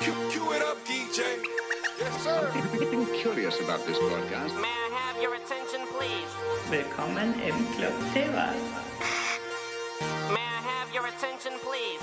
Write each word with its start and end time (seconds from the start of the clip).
Cue 0.00 0.54
it 0.56 0.62
up, 0.62 0.78
DJ. 0.86 1.44
Yes, 1.98 2.22
sir. 2.22 2.50
Anything 2.54 3.04
curious 3.20 3.60
about 3.60 3.84
this 3.84 3.98
broadcast? 3.98 4.54
May 4.54 4.66
I 4.66 4.88
have 4.96 5.20
your 5.20 5.34
attention, 5.34 5.86
please? 5.92 6.32
Willkommen 6.70 7.34
im 7.42 7.54
Club 7.76 7.92
Teva. 8.14 8.54
May 10.32 10.40
I 10.40 10.62
have 10.64 10.90
your 10.94 11.06
attention, 11.06 11.52
please? 11.60 12.00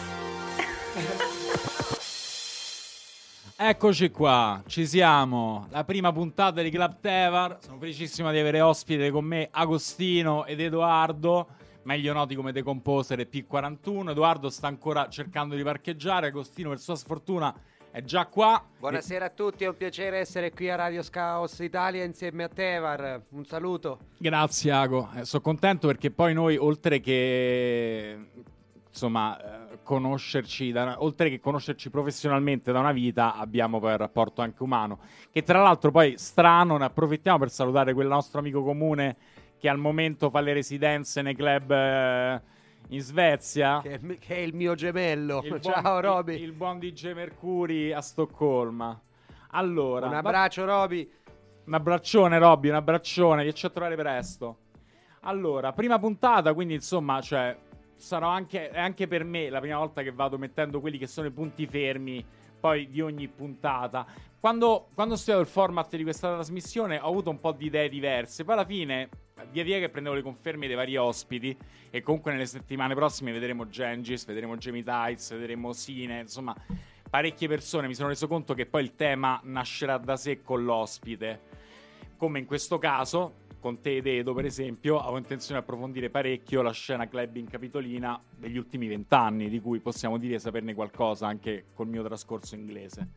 Eccoci 3.56 4.12
qua, 4.12 4.62
ci 4.68 4.86
siamo. 4.86 5.66
La 5.72 5.84
prima 5.84 6.12
puntata 6.12 6.62
di 6.62 6.70
Club 6.70 7.00
Tevar. 7.02 7.58
Sono 7.64 7.80
felicissimo 7.80 8.30
di 8.30 8.38
avere 8.38 8.62
ospite 8.62 9.10
con 9.10 9.26
me 9.26 9.48
Agostino 9.50 10.46
ed 10.46 10.60
Edoardo, 10.60 11.48
meglio 11.82 12.14
noti 12.14 12.36
come 12.36 12.54
The 12.54 12.62
Composer 12.62 13.22
e 13.22 13.28
P41. 13.28 14.12
Edoardo 14.12 14.52
sta 14.52 14.68
ancora 14.68 15.10
cercando 15.10 15.56
di 15.56 15.64
parcheggiare. 15.64 16.28
Agostino, 16.28 16.70
per 16.70 16.80
sua 16.80 16.96
sfortuna, 16.96 17.52
è 17.98 18.04
già 18.04 18.28
qua. 18.28 18.64
Buonasera 18.78 19.26
a 19.26 19.30
tutti, 19.30 19.64
è 19.64 19.68
un 19.68 19.76
piacere 19.76 20.20
essere 20.20 20.52
qui 20.52 20.70
a 20.70 20.76
Radio 20.76 21.02
Scaos 21.02 21.58
Italia 21.58 22.04
insieme 22.04 22.44
a 22.44 22.48
Tevar. 22.48 23.24
Un 23.30 23.44
saluto. 23.44 23.98
Grazie, 24.20 24.72
Ago. 24.72 25.10
Eh, 25.16 25.26
sono 25.26 25.42
contento 25.42 25.88
perché 25.88 26.12
poi 26.12 26.36
noi, 26.36 26.58
oltre 26.58 27.00
che 27.00 28.16
insomma, 28.88 29.72
eh, 29.72 29.80
conoscerci, 29.82 30.72
da 30.72 30.98
oltre 31.00 31.32
che 31.32 31.40
conoscerci 31.40 31.90
professionalmente 31.90 32.72
da 32.72 32.78
una 32.78 32.92
vita, 32.92 33.34
abbiamo 33.34 33.80
poi 33.80 33.94
un 33.94 33.98
rapporto 33.98 34.44
anche 34.44 34.62
umano. 34.62 35.00
Che 35.32 35.42
tra 35.42 35.60
l'altro, 35.64 35.90
poi 35.90 36.20
strano, 36.20 36.78
ne 36.78 36.86
approfittiamo 36.86 37.40
per 37.40 37.50
salutare 37.50 37.96
quel 37.96 38.08
nostro 38.08 38.38
amico 38.38 38.64
comune 38.64 39.16
che 39.58 39.70
al 39.70 39.80
momento 39.80 40.30
fa 40.30 40.42
le 40.42 40.54
residenze 40.54 41.24
nei 41.24 41.36
club 41.36 41.72
eh, 41.72 42.42
in 42.90 43.02
Svezia. 43.02 43.80
Che 43.82 44.00
che 44.20 44.36
è 44.36 44.40
il 44.40 44.54
mio 44.56 44.76
gemello. 44.76 45.42
Il 45.44 45.50
buon- 45.50 45.62
Ciao 45.62 46.00
Roby. 46.00 46.36
Il, 46.36 46.44
il 46.44 46.52
buon 46.54 46.80
DJ 46.80 47.14
Mercuri 47.14 47.92
a 47.94 48.02
Stoccolma. 48.02 49.00
Allora, 49.52 50.06
Un 50.06 50.12
va- 50.12 50.18
abbraccio 50.20 50.66
Roby. 50.66 51.10
un 51.66 51.74
abbraccione, 51.74 52.38
Robby, 52.40 52.70
un 52.70 52.76
abbraccione. 52.76 53.44
Vieni 53.44 53.58
a 53.62 53.70
trovare 53.70 53.96
presto. 53.96 54.58
Allora, 55.22 55.74
prima 55.74 56.00
puntata, 56.00 56.54
quindi 56.54 56.76
insomma, 56.76 57.20
cioè, 57.22 57.58
sarò 57.96 58.30
anche, 58.30 58.70
è 58.70 58.80
anche 58.80 59.08
per 59.08 59.24
me 59.26 59.50
la 59.50 59.60
prima 59.60 59.78
volta 59.78 60.02
che 60.02 60.12
vado 60.12 60.38
mettendo 60.38 60.80
quelli 60.80 60.98
che 60.98 61.08
sono 61.08 61.28
i 61.28 61.32
punti 61.32 61.66
fermi 61.68 62.24
poi 62.60 62.90
di 62.90 63.02
ogni 63.02 63.28
puntata. 63.28 64.06
Quando, 64.40 64.88
quando 64.94 65.16
ho 65.16 65.18
studiato 65.18 65.42
il 65.42 65.48
format 65.48 65.96
di 65.96 66.04
questa 66.04 66.34
trasmissione 66.36 67.00
ho 67.00 67.08
avuto 67.10 67.30
un 67.30 67.40
po' 67.40 67.52
di 67.52 67.66
idee 67.66 67.90
diverse. 67.90 68.44
Poi 68.46 68.54
alla 68.54 68.66
fine, 68.66 69.10
via 69.52 69.64
via 69.64 69.80
che 69.80 69.90
prendevo 69.90 70.16
le 70.16 70.22
conferme 70.22 70.68
dei 70.68 70.76
vari 70.76 70.98
ospiti, 70.98 71.56
e 71.90 72.02
comunque 72.02 72.32
nelle 72.32 72.46
settimane 72.46 72.96
prossime 72.96 73.32
vedremo 73.32 73.68
Gengis, 73.68 74.26
vedremo 74.26 74.58
Jamie 74.58 74.84
Tights, 74.84 75.32
vedremo 75.32 75.74
Sine, 75.74 76.22
insomma, 76.22 76.56
parecchie 77.10 77.48
persone. 77.48 77.88
Mi 77.88 77.96
sono 77.96 78.10
reso 78.10 78.28
conto 78.28 78.54
che 78.54 78.66
poi 78.66 78.84
il 78.84 78.96
tema 78.96 79.40
nascerà 79.44 79.98
da 79.98 80.18
sé 80.18 80.42
con 80.42 80.64
l'ospite 80.64 81.58
come 82.18 82.40
in 82.40 82.46
questo 82.46 82.80
caso, 82.80 83.46
con 83.60 83.80
te 83.80 83.98
ed 83.98 84.08
Edo 84.08 84.34
per 84.34 84.46
esempio, 84.46 85.00
avevo 85.00 85.18
intenzione 85.18 85.60
di 85.60 85.66
approfondire 85.66 86.10
parecchio 86.10 86.62
la 86.62 86.72
scena 86.72 87.08
clubbing 87.08 87.48
capitolina 87.50 88.20
degli 88.36 88.58
ultimi 88.58 88.88
vent'anni, 88.88 89.50
di 89.50 89.62
cui 89.62 89.80
possiamo 89.80 90.18
dire 90.18 90.40
saperne 90.40 90.74
qualcosa 90.74 91.28
anche 91.28 91.66
col 91.74 91.88
mio 91.88 92.04
trascorso 92.04 92.56
inglese. 92.56 93.08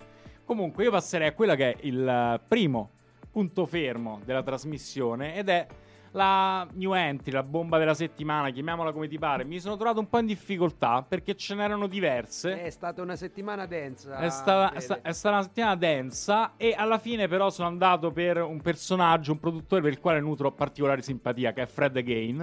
Comunque 0.44 0.84
io 0.84 0.90
passerei 0.90 1.28
a 1.28 1.32
quello 1.32 1.54
che 1.54 1.72
è 1.72 1.76
il 1.82 2.40
primo 2.46 2.90
punto 3.30 3.64
fermo 3.64 4.20
della 4.24 4.42
trasmissione 4.42 5.36
ed 5.36 5.48
è 5.48 5.66
la 6.12 6.66
new 6.72 6.92
entry, 6.94 7.30
la 7.30 7.42
bomba 7.44 7.78
della 7.78 7.94
settimana, 7.94 8.50
chiamiamola 8.50 8.92
come 8.92 9.06
ti 9.06 9.18
pare. 9.18 9.44
Mi 9.44 9.60
sono 9.60 9.76
trovato 9.76 10.00
un 10.00 10.08
po' 10.08 10.18
in 10.18 10.26
difficoltà 10.26 11.04
perché 11.06 11.36
ce 11.36 11.54
n'erano 11.54 11.86
diverse. 11.86 12.62
È 12.62 12.70
stata 12.70 13.00
una 13.02 13.14
settimana 13.16 13.66
densa. 13.66 14.18
È 14.18 14.28
stata, 14.28 14.74
è 14.74 14.80
sta- 14.80 15.00
è 15.02 15.12
stata 15.12 15.36
una 15.36 15.44
settimana 15.44 15.76
densa 15.76 16.54
e 16.56 16.74
alla 16.76 16.98
fine 16.98 17.28
però 17.28 17.48
sono 17.50 17.68
andato 17.68 18.10
per 18.10 18.42
un 18.42 18.60
personaggio, 18.60 19.32
un 19.32 19.38
produttore 19.38 19.82
per 19.82 19.92
il 19.92 20.00
quale 20.00 20.20
nutro 20.20 20.50
particolare 20.52 21.00
simpatia, 21.02 21.52
che 21.52 21.62
è 21.62 21.66
Fred 21.66 21.96
Again. 21.96 22.40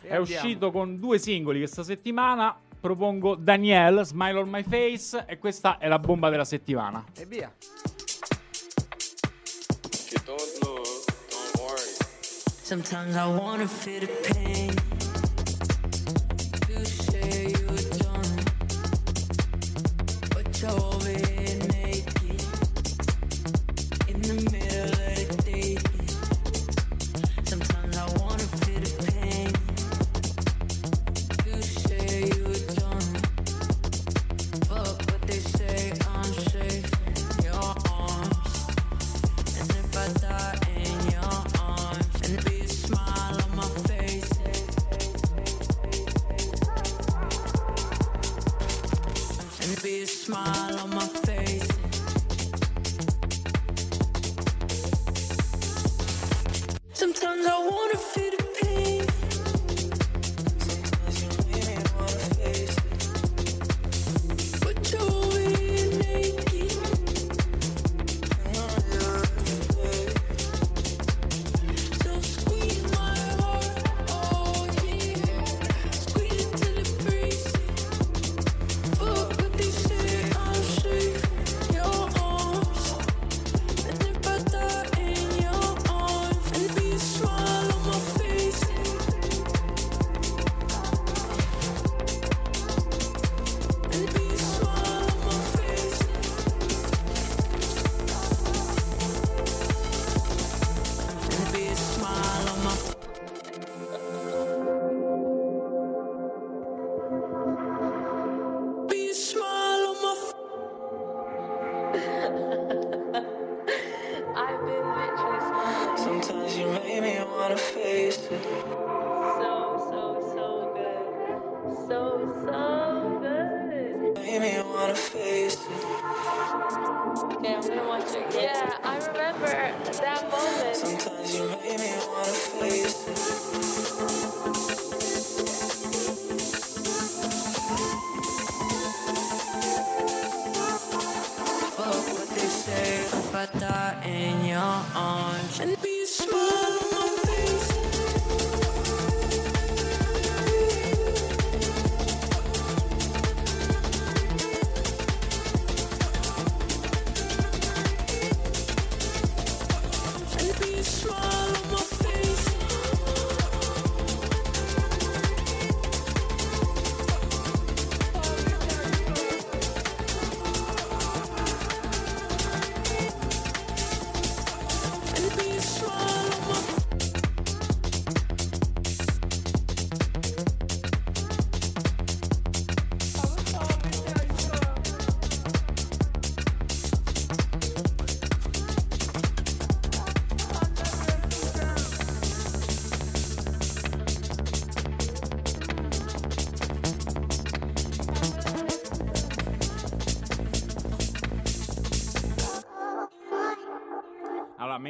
E 0.00 0.06
È 0.08 0.14
andiamo. 0.14 0.22
uscito 0.22 0.70
con 0.70 0.98
due 1.00 1.18
singoli 1.18 1.58
questa 1.58 1.82
settimana. 1.82 2.56
Propongo 2.80 3.34
Danielle, 3.34 4.04
Smile 4.04 4.38
on 4.38 4.48
My 4.48 4.62
Face 4.62 5.24
e 5.26 5.38
questa 5.38 5.78
è 5.78 5.88
la 5.88 5.98
bomba 5.98 6.30
della 6.30 6.44
settimana. 6.44 7.04
E 7.16 7.26
via. 7.26 7.52
Don't 10.24 10.58
worry. 10.62 10.67
Sometimes 12.68 13.16
I 13.16 13.26
wanna 13.26 13.66
feel 13.66 14.00
the 14.00 14.08
pain. 14.34 14.77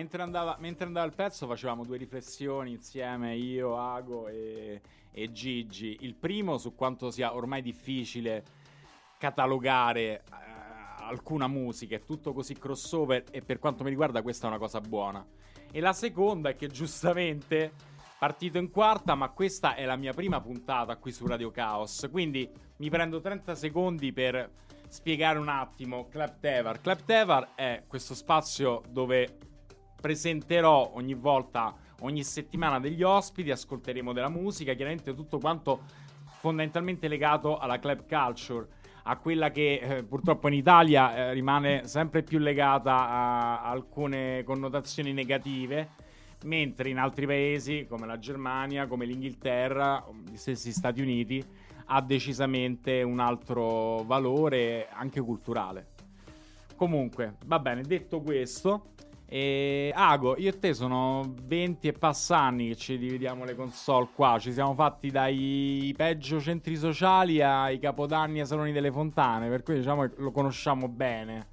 Mentre 0.09 0.23
andava, 0.23 0.57
mentre 0.59 0.87
andava 0.87 1.05
il 1.05 1.13
pezzo 1.15 1.47
facevamo 1.47 1.85
due 1.85 1.99
riflessioni 1.99 2.73
insieme, 2.73 3.37
io, 3.37 3.77
Ago 3.77 4.27
e, 4.29 4.81
e 5.13 5.33
Gigi. 5.33 5.99
Il 6.01 6.15
primo 6.15 6.57
su 6.57 6.75
quanto 6.75 7.11
sia 7.11 7.35
ormai 7.35 7.61
difficile 7.61 8.43
catalogare 9.19 10.01
eh, 10.01 10.23
alcuna 11.01 11.47
musica, 11.47 11.97
è 11.97 12.05
tutto 12.05 12.33
così 12.33 12.55
crossover 12.55 13.25
e 13.31 13.43
per 13.43 13.59
quanto 13.59 13.85
mi 13.85 13.91
riguarda 13.91 14.23
questa 14.23 14.47
è 14.47 14.49
una 14.49 14.59
cosa 14.59 14.81
buona. 14.81 15.23
E 15.71 15.81
la 15.81 15.93
seconda 15.93 16.49
è 16.49 16.57
che 16.57 16.69
giustamente 16.69 17.73
partito 18.19 18.57
in 18.57 18.71
quarta, 18.71 19.15
ma 19.15 19.29
questa 19.29 19.75
è 19.75 19.85
la 19.85 19.97
mia 19.97 20.15
prima 20.15 20.41
puntata 20.41 20.97
qui 20.97 21.13
su 21.13 21.27
Radio 21.27 21.51
Chaos, 21.51 22.09
quindi 22.11 22.51
mi 22.79 22.89
prendo 22.89 23.21
30 23.21 23.55
secondi 23.55 24.11
per 24.15 24.51
spiegare 24.89 25.39
un 25.39 25.49
attimo 25.49 26.09
Claptevar. 26.09 26.81
Claptevar 26.81 27.51
è 27.55 27.85
questo 27.87 28.15
spazio 28.15 28.81
dove 28.89 29.48
presenterò 30.01 30.93
ogni 30.95 31.15
volta, 31.15 31.75
ogni 32.01 32.23
settimana 32.23 32.79
degli 32.79 33.03
ospiti, 33.03 33.51
ascolteremo 33.51 34.13
della 34.13 34.29
musica, 34.29 34.75
chiaramente 34.75 35.15
tutto 35.15 35.39
quanto 35.39 35.83
fondamentalmente 36.39 37.09
legato 37.09 37.59
alla 37.59 37.79
club 37.79 38.05
culture, 38.09 38.69
a 39.05 39.17
quella 39.17 39.51
che 39.51 39.81
eh, 39.83 40.05
purtroppo 40.05 40.49
in 40.49 40.55
Italia 40.55 41.17
eh, 41.17 41.33
rimane 41.33 41.87
sempre 41.87 42.23
più 42.23 42.39
legata 42.39 43.09
a 43.09 43.63
alcune 43.63 44.45
connotazioni 44.45 45.13
negative, 45.13 46.07
mentre 46.45 46.91
in 46.91 46.99
altri 46.99 47.27
paesi 47.27 47.87
come 47.89 48.07
la 48.07 48.19
Germania, 48.19 48.87
come 48.87 49.07
l'Inghilterra, 49.07 50.07
o 50.07 50.15
gli 50.31 50.37
stessi 50.37 50.71
Stati 50.71 51.01
Uniti, 51.01 51.45
ha 51.87 52.01
decisamente 52.03 53.03
un 53.03 53.19
altro 53.19 54.03
valore 54.05 54.89
anche 54.91 55.21
culturale. 55.21 55.97
Comunque, 56.77 57.39
va 57.47 57.59
bene, 57.59 57.83
detto 57.83 58.21
questo, 58.21 58.91
e 59.31 59.93
Ago, 59.95 60.39
io 60.39 60.49
e 60.49 60.59
te 60.59 60.73
sono 60.73 61.35
20 61.43 61.89
e 61.89 61.93
passa 61.93 62.39
anni 62.39 62.69
che 62.69 62.77
ci 62.77 62.97
dividiamo 62.97 63.45
le 63.45 63.55
console 63.55 64.09
qua. 64.15 64.39
Ci 64.39 64.53
siamo 64.55 64.73
fatti 64.73 65.11
dai 65.11 65.93
peggio 65.95 66.41
centri 66.41 66.77
sociali 66.77 67.43
ai 67.43 67.79
capodanni 67.79 68.41
ai 68.41 68.47
saloni 68.47 68.73
delle 68.73 68.91
fontane. 68.91 69.51
Per 69.51 69.63
cui 69.63 69.75
diciamo 69.75 70.09
che 70.09 70.15
lo 70.17 70.31
conosciamo 70.31 70.89
bene. 70.89 71.47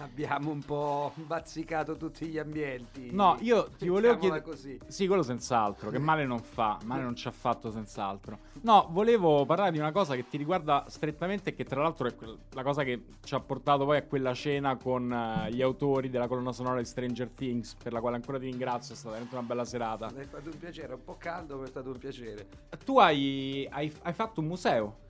Abbiamo 0.00 0.50
un 0.50 0.60
po' 0.60 1.12
bazzicato 1.14 1.96
tutti 1.96 2.26
gli 2.26 2.38
ambienti. 2.38 3.10
No, 3.12 3.36
io 3.40 3.68
ti 3.76 3.88
volevo 3.88 4.16
chiedere. 4.18 4.42
così. 4.42 4.78
Sì, 4.86 5.06
quello 5.08 5.22
senz'altro. 5.22 5.90
Che 5.90 5.98
male 5.98 6.24
non 6.24 6.40
fa. 6.40 6.78
Male 6.84 7.02
non 7.02 7.16
ci 7.16 7.26
ha 7.26 7.32
fatto 7.32 7.70
senz'altro. 7.72 8.38
No, 8.60 8.86
volevo 8.90 9.44
parlare 9.44 9.72
di 9.72 9.78
una 9.78 9.90
cosa 9.90 10.14
che 10.14 10.28
ti 10.28 10.36
riguarda 10.36 10.84
strettamente. 10.88 11.50
E 11.50 11.54
che 11.54 11.64
tra 11.64 11.82
l'altro 11.82 12.06
è 12.06 12.14
la 12.52 12.62
cosa 12.62 12.84
che 12.84 13.06
ci 13.24 13.34
ha 13.34 13.40
portato 13.40 13.84
poi 13.84 13.96
a 13.96 14.02
quella 14.04 14.34
cena 14.34 14.76
con 14.76 15.12
eh, 15.12 15.50
gli 15.52 15.62
autori 15.62 16.10
della 16.10 16.28
colonna 16.28 16.52
sonora 16.52 16.78
di 16.78 16.84
Stranger 16.84 17.28
Things. 17.30 17.74
Per 17.74 17.92
la 17.92 18.00
quale 18.00 18.16
ancora 18.16 18.38
ti 18.38 18.44
ringrazio. 18.44 18.94
È 18.94 18.96
stata 18.96 19.10
veramente 19.14 19.36
una 19.36 19.46
bella 19.48 19.64
serata. 19.64 20.10
Mi 20.14 20.20
è 20.20 20.24
stato 20.24 20.48
un 20.48 20.58
piacere, 20.58 20.92
è 20.92 20.94
un 20.94 21.04
po' 21.04 21.16
caldo, 21.18 21.58
ma 21.58 21.64
è 21.64 21.68
stato 21.68 21.90
un 21.90 21.98
piacere. 21.98 22.46
Tu 22.84 22.98
hai, 23.00 23.66
hai- 23.70 23.92
hai 24.02 24.12
fatto 24.12 24.40
un 24.40 24.46
museo. 24.46 25.06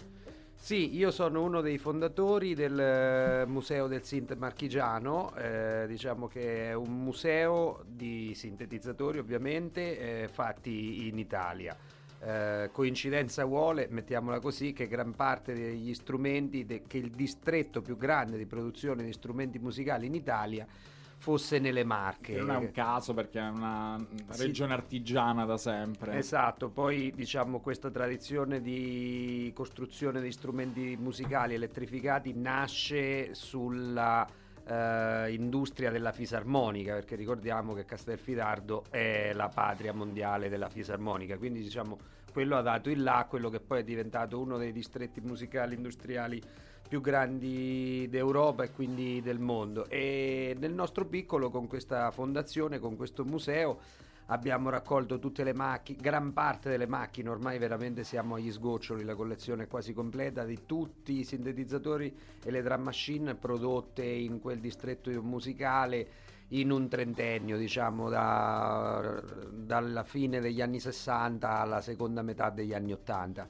Sì, 0.60 0.94
io 0.96 1.10
sono 1.12 1.42
uno 1.42 1.62
dei 1.62 1.78
fondatori 1.78 2.52
del 2.52 2.78
eh, 2.78 3.46
Museo 3.46 3.86
del 3.86 4.02
Sint 4.02 4.36
Marchigiano, 4.36 5.34
eh, 5.36 5.86
diciamo 5.86 6.26
che 6.26 6.70
è 6.70 6.74
un 6.74 7.04
museo 7.04 7.84
di 7.86 8.34
sintetizzatori 8.34 9.18
ovviamente 9.18 10.24
eh, 10.24 10.28
fatti 10.28 11.06
in 11.06 11.16
Italia. 11.16 11.74
Eh, 12.20 12.68
coincidenza 12.70 13.46
vuole, 13.46 13.86
mettiamola 13.88 14.40
così, 14.40 14.74
che 14.74 14.88
gran 14.88 15.14
parte 15.14 15.54
degli 15.54 15.94
strumenti, 15.94 16.66
de- 16.66 16.82
che 16.86 16.98
il 16.98 17.12
distretto 17.12 17.80
più 17.80 17.96
grande 17.96 18.36
di 18.36 18.44
produzione 18.44 19.04
di 19.04 19.12
strumenti 19.12 19.58
musicali 19.58 20.06
in 20.06 20.14
Italia 20.14 20.66
fosse 21.18 21.58
nelle 21.58 21.84
Marche. 21.84 22.34
Che 22.34 22.38
non 22.40 22.50
è 22.50 22.56
un 22.56 22.70
caso 22.70 23.12
perché 23.12 23.40
è 23.40 23.48
una 23.48 23.98
Sì. 24.30 24.42
regione 24.42 24.72
artigiana 24.72 25.44
da 25.44 25.58
sempre. 25.58 26.16
Esatto, 26.16 26.70
poi 26.70 27.12
diciamo 27.14 27.60
questa 27.60 27.90
tradizione 27.90 28.60
di 28.60 29.50
costruzione 29.54 30.20
di 30.20 30.30
strumenti 30.32 30.96
musicali 30.98 31.54
elettrificati 31.54 32.32
nasce 32.34 33.34
sulla 33.34 34.26
eh, 34.70 35.32
industria 35.32 35.90
della 35.90 36.12
fisarmonica, 36.12 36.94
perché 36.94 37.16
ricordiamo 37.16 37.72
che 37.74 37.84
Castelfidardo 37.84 38.84
è 38.90 39.32
la 39.32 39.48
patria 39.48 39.92
mondiale 39.94 40.48
della 40.48 40.68
fisarmonica, 40.68 41.36
quindi 41.38 41.62
diciamo 41.62 41.98
quello 42.30 42.56
ha 42.56 42.60
dato 42.60 42.90
il 42.90 43.02
là 43.02 43.18
a 43.20 43.24
quello 43.24 43.48
che 43.48 43.58
poi 43.60 43.80
è 43.80 43.82
diventato 43.84 44.38
uno 44.38 44.58
dei 44.58 44.70
distretti 44.72 45.20
musicali 45.20 45.74
industriali 45.74 46.40
più 46.88 47.00
grandi 47.00 48.08
d'Europa 48.10 48.64
e 48.64 48.72
quindi 48.72 49.20
del 49.22 49.38
mondo. 49.38 49.86
E 49.88 50.56
nel 50.58 50.72
nostro 50.72 51.04
piccolo, 51.04 51.50
con 51.50 51.68
questa 51.68 52.10
fondazione, 52.10 52.78
con 52.78 52.96
questo 52.96 53.24
museo, 53.24 53.78
abbiamo 54.30 54.70
raccolto 54.70 55.18
tutte 55.18 55.44
le 55.44 55.54
macchine, 55.54 55.98
gran 56.00 56.32
parte 56.32 56.68
delle 56.70 56.86
macchine, 56.86 57.28
ormai 57.28 57.58
veramente 57.58 58.04
siamo 58.04 58.34
agli 58.34 58.50
sgoccioli, 58.50 59.04
la 59.04 59.14
collezione 59.14 59.64
è 59.64 59.68
quasi 59.68 59.92
completa 59.92 60.44
di 60.44 60.60
tutti 60.66 61.18
i 61.18 61.24
sintetizzatori 61.24 62.14
e 62.42 62.50
le 62.50 62.62
drum 62.62 62.82
machine 62.82 63.34
prodotte 63.34 64.04
in 64.04 64.40
quel 64.40 64.58
distretto 64.58 65.10
musicale 65.22 66.26
in 66.48 66.70
un 66.70 66.88
trentennio, 66.88 67.56
diciamo 67.58 68.08
da- 68.08 69.22
dalla 69.50 70.04
fine 70.04 70.40
degli 70.40 70.62
anni 70.62 70.80
60 70.80 71.60
alla 71.60 71.80
seconda 71.80 72.22
metà 72.22 72.50
degli 72.50 72.72
anni 72.72 72.92
80. 72.92 73.46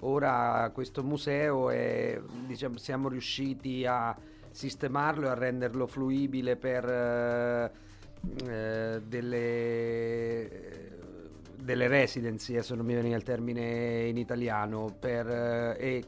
Ora 0.00 0.70
questo 0.72 1.02
museo 1.02 1.70
è, 1.70 2.20
diciamo, 2.46 2.76
siamo 2.78 3.08
riusciti 3.08 3.84
a 3.84 4.16
sistemarlo 4.50 5.26
e 5.26 5.30
a 5.30 5.34
renderlo 5.34 5.86
fruibile 5.86 6.56
per 6.56 6.88
eh, 6.88 7.70
eh, 8.46 9.00
delle, 9.04 10.50
delle 11.56 11.86
residency, 11.86 12.54
adesso 12.54 12.74
non 12.74 12.84
mi 12.84 12.94
viene 12.94 13.14
il 13.14 13.22
termine 13.22 14.06
in 14.06 14.16
italiano, 14.16 14.94
per, 14.98 15.28
eh, 15.28 15.76
e 15.78 16.04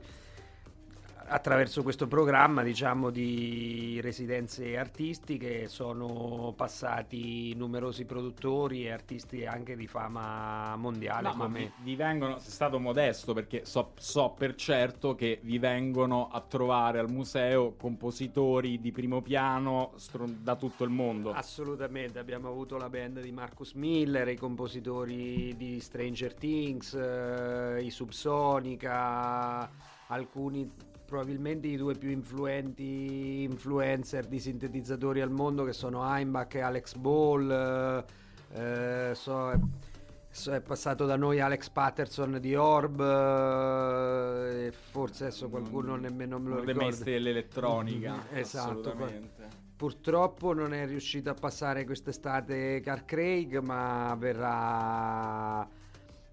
attraverso 1.31 1.85
questo 1.85 2.09
programma 2.09 2.63
diciamo 2.63 3.11
di 3.11 4.01
residenze 4.03 4.77
artistiche 4.77 5.69
sono 5.69 6.53
passati 6.57 7.55
numerosi 7.55 8.05
produttori 8.05 8.87
e 8.87 8.91
artisti 8.91 9.47
anche 9.47 9.77
di 9.77 9.87
fama 9.87 10.75
mondiale 10.77 11.29
No, 11.29 11.35
ma 11.35 11.45
come 11.45 11.59
vi, 11.59 11.91
vi 11.91 11.97
vengono, 11.97 12.39
sei 12.39 12.51
stato 12.51 12.81
modesto 12.81 13.33
perché 13.33 13.65
so, 13.65 13.93
so 13.97 14.35
per 14.37 14.57
certo 14.57 15.15
che 15.15 15.39
vi 15.43 15.59
vengono 15.59 16.29
a 16.31 16.41
trovare 16.41 16.99
al 16.99 17.11
museo 17.11 17.75
compositori 17.77 18.81
di 18.81 18.91
primo 18.91 19.23
piano 19.23 19.93
stro- 19.97 20.27
da 20.29 20.57
tutto 20.57 20.83
il 20.83 20.91
mondo. 20.91 21.33
Assolutamente, 21.33 22.19
abbiamo 22.19 22.49
avuto 22.49 22.77
la 22.77 22.89
band 22.89 23.21
di 23.21 23.31
Marcus 23.31 23.73
Miller, 23.75 24.29
i 24.29 24.37
compositori 24.37 25.55
di 25.57 25.79
Stranger 25.81 26.35
Things, 26.35 26.95
eh, 26.95 27.79
i 27.83 27.91
Subsonica, 27.91 29.71
alcuni 30.09 30.90
probabilmente 31.11 31.67
i 31.67 31.77
due 31.77 31.97
più 31.97 32.09
influenti 32.11 33.43
influencer 33.43 34.27
di 34.27 34.39
sintetizzatori 34.39 35.21
al 35.21 35.31
mondo 35.33 35.65
che 35.65 35.73
sono 35.73 36.05
Heimbach 36.15 36.55
e 36.55 36.61
Alex 36.61 36.95
Ball. 36.95 37.51
eh, 37.51 38.05
eh, 39.11 39.15
so- 39.17 39.53
so- 40.31 40.53
è 40.53 40.61
passato 40.61 41.07
da 41.07 41.17
noi 41.17 41.41
Alex 41.41 41.69
Patterson 41.71 42.39
di 42.41 42.55
Orb 42.55 43.01
eh, 43.01 44.67
e 44.67 44.73
forse 44.73 45.25
adesso 45.25 45.49
qualcuno 45.49 45.97
nemmeno 45.97 46.39
me 46.39 46.49
lo 46.49 46.55
Uno 46.55 46.65
dei 46.65 46.67
ricorda. 46.75 46.83
maestri 46.89 47.13
dell'elettronica. 47.13 48.13
Mm, 48.15 48.37
esatto, 48.37 48.69
assolutamente. 48.71 49.49
Purtroppo 49.77 50.53
non 50.53 50.73
è 50.75 50.87
riuscito 50.87 51.31
a 51.31 51.35
passare 51.35 51.85
quest'estate 51.85 52.81
Car 52.85 53.05
Craig, 53.05 53.59
ma 53.59 54.15
verrà 54.17 55.59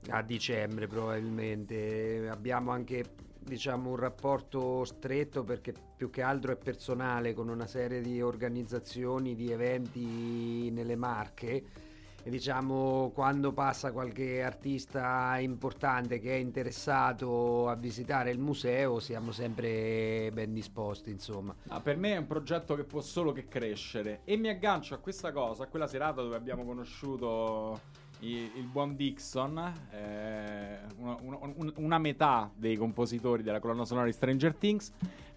a 0.10 0.22
dicembre 0.24 0.86
probabilmente. 0.88 2.28
Abbiamo 2.30 2.72
anche 2.72 3.04
diciamo 3.48 3.92
un 3.92 3.96
rapporto 3.96 4.84
stretto 4.84 5.44
perché 5.44 5.74
più 5.96 6.10
che 6.10 6.22
altro 6.22 6.52
è 6.52 6.58
personale 6.58 7.34
con 7.34 7.50
una 7.50 7.66
serie 7.66 8.02
di 8.02 8.22
organizzazioni 8.22 9.36
di 9.36 9.52
eventi 9.52 10.70
nelle 10.70 10.96
Marche. 10.96 11.86
E 12.24 12.30
diciamo 12.30 13.12
quando 13.14 13.54
passa 13.54 13.94
qualche 13.94 14.44
artista 14.44 15.38
importante 15.40 16.20
che 16.20 16.32
è 16.32 16.38
interessato 16.40 17.70
a 17.70 17.76
visitare 17.76 18.32
il 18.32 18.40
museo 18.40 19.00
siamo 19.00 19.32
sempre 19.32 20.30
ben 20.34 20.52
disposti 20.52 21.10
insomma. 21.10 21.56
Ah, 21.70 21.80
per 21.80 21.96
me 21.96 22.16
è 22.16 22.18
un 22.18 22.28
progetto 22.28 22.76
che 22.76 22.84
può 22.84 23.00
solo 23.00 23.32
che 23.32 23.48
crescere. 23.48 24.22
E 24.26 24.36
mi 24.36 24.50
aggancio 24.50 24.94
a 24.94 24.98
questa 24.98 25.32
cosa, 25.32 25.64
a 25.64 25.68
quella 25.68 25.88
serata 25.88 26.22
dove 26.22 26.36
abbiamo 26.36 26.66
conosciuto 26.66 27.80
il, 28.20 28.68
buon 28.72 28.96
Dixon, 28.96 29.58
eh, 29.92 30.80
una, 30.98 31.18
una- 31.22 31.38
un- 31.42 31.74
una 31.76 31.98
metà 31.98 32.52
dei 32.56 32.76
compositori 32.76 33.44
della 33.44 33.60
colonna 33.60 33.86
sonora 33.86 34.06
di 34.06 34.14
Stranger 34.14 34.56
Things, 34.56 34.92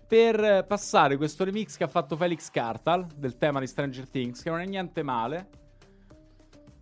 per 0.06 0.64
passare 0.66 1.16
questo 1.16 1.44
remix 1.44 1.76
che 1.76 1.84
ha 1.84 1.88
fatto 1.88 2.16
Felix 2.16 2.50
Cartal 2.50 3.06
del 3.14 3.36
tema 3.38 3.60
di 3.60 3.66
Stranger 3.66 4.08
Things, 4.08 4.42
che 4.42 4.50
non 4.50 4.60
è 4.60 4.66
niente 4.66 5.02
male. 5.02 5.48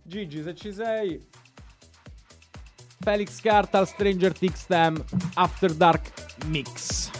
Gigi, 0.03 0.41
se 0.41 0.55
ci 0.55 0.73
sei... 0.73 1.27
Felix 3.01 3.39
Cartal, 3.39 3.87
Stranger 3.87 4.33
Things 4.37 4.65
Theme, 4.65 5.03
After 5.35 5.73
Dark 5.73 6.11
Mix. 6.47 7.11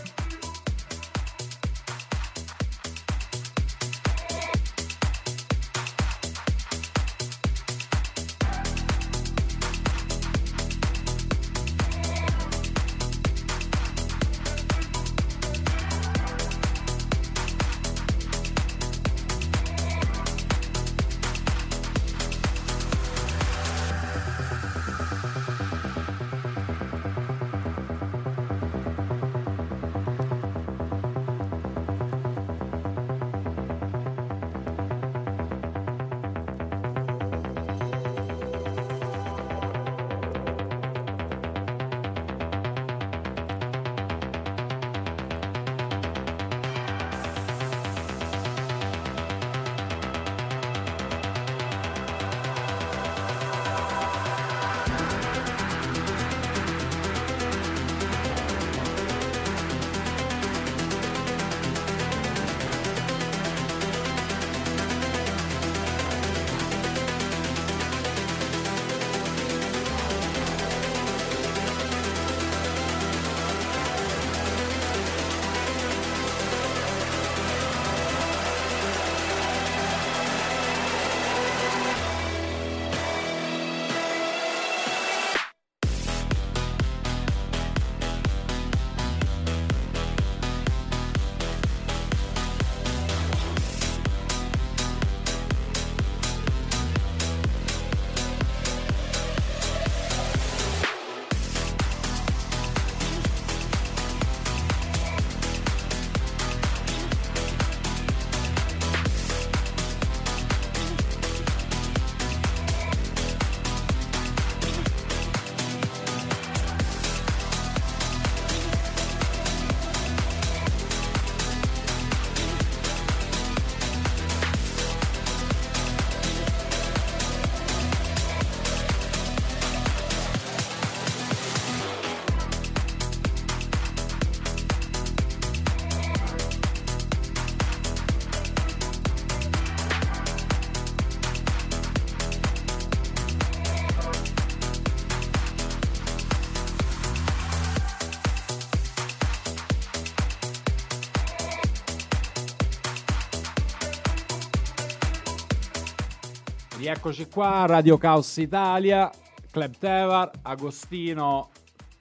Rieccoci 156.91 157.27
qua, 157.27 157.67
Radio 157.67 157.99
Caos 157.99 158.35
Italia, 158.37 159.11
Club 159.51 159.77
Tevar, 159.77 160.31
Agostino. 160.41 161.51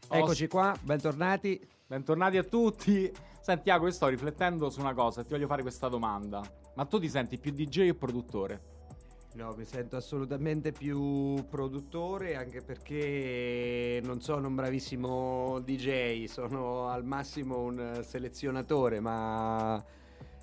Eccoci 0.09 0.49
qua, 0.49 0.75
bentornati. 0.81 1.61
Bentornati 1.87 2.39
a 2.39 2.43
tutti. 2.43 3.13
Santiago, 3.39 3.85
io 3.85 3.93
sto 3.93 4.07
riflettendo 4.07 4.71
su 4.71 4.81
una 4.81 4.95
cosa 4.95 5.21
e 5.21 5.25
ti 5.25 5.35
voglio 5.35 5.47
fare 5.47 5.61
questa 5.61 5.89
domanda. 5.89 6.41
Ma 6.75 6.87
tu 6.87 6.99
ti 6.99 7.11
senti 7.11 7.37
più 7.37 7.53
DJ 7.53 7.91
o 7.91 7.95
produttore? 7.97 8.63
No, 9.35 9.53
mi 9.59 9.67
sento 9.67 9.97
assolutamente 9.97 10.73
più 10.73 11.45
produttore 11.51 12.35
anche 12.35 12.63
perché 12.63 14.01
non 14.03 14.23
sono 14.23 14.49
un 14.49 14.55
bravissimo 14.55 15.61
DJ, 15.61 16.25
sono 16.25 16.89
al 16.89 17.05
massimo 17.05 17.59
un 17.59 18.01
selezionatore, 18.03 19.01
ma 19.01 19.85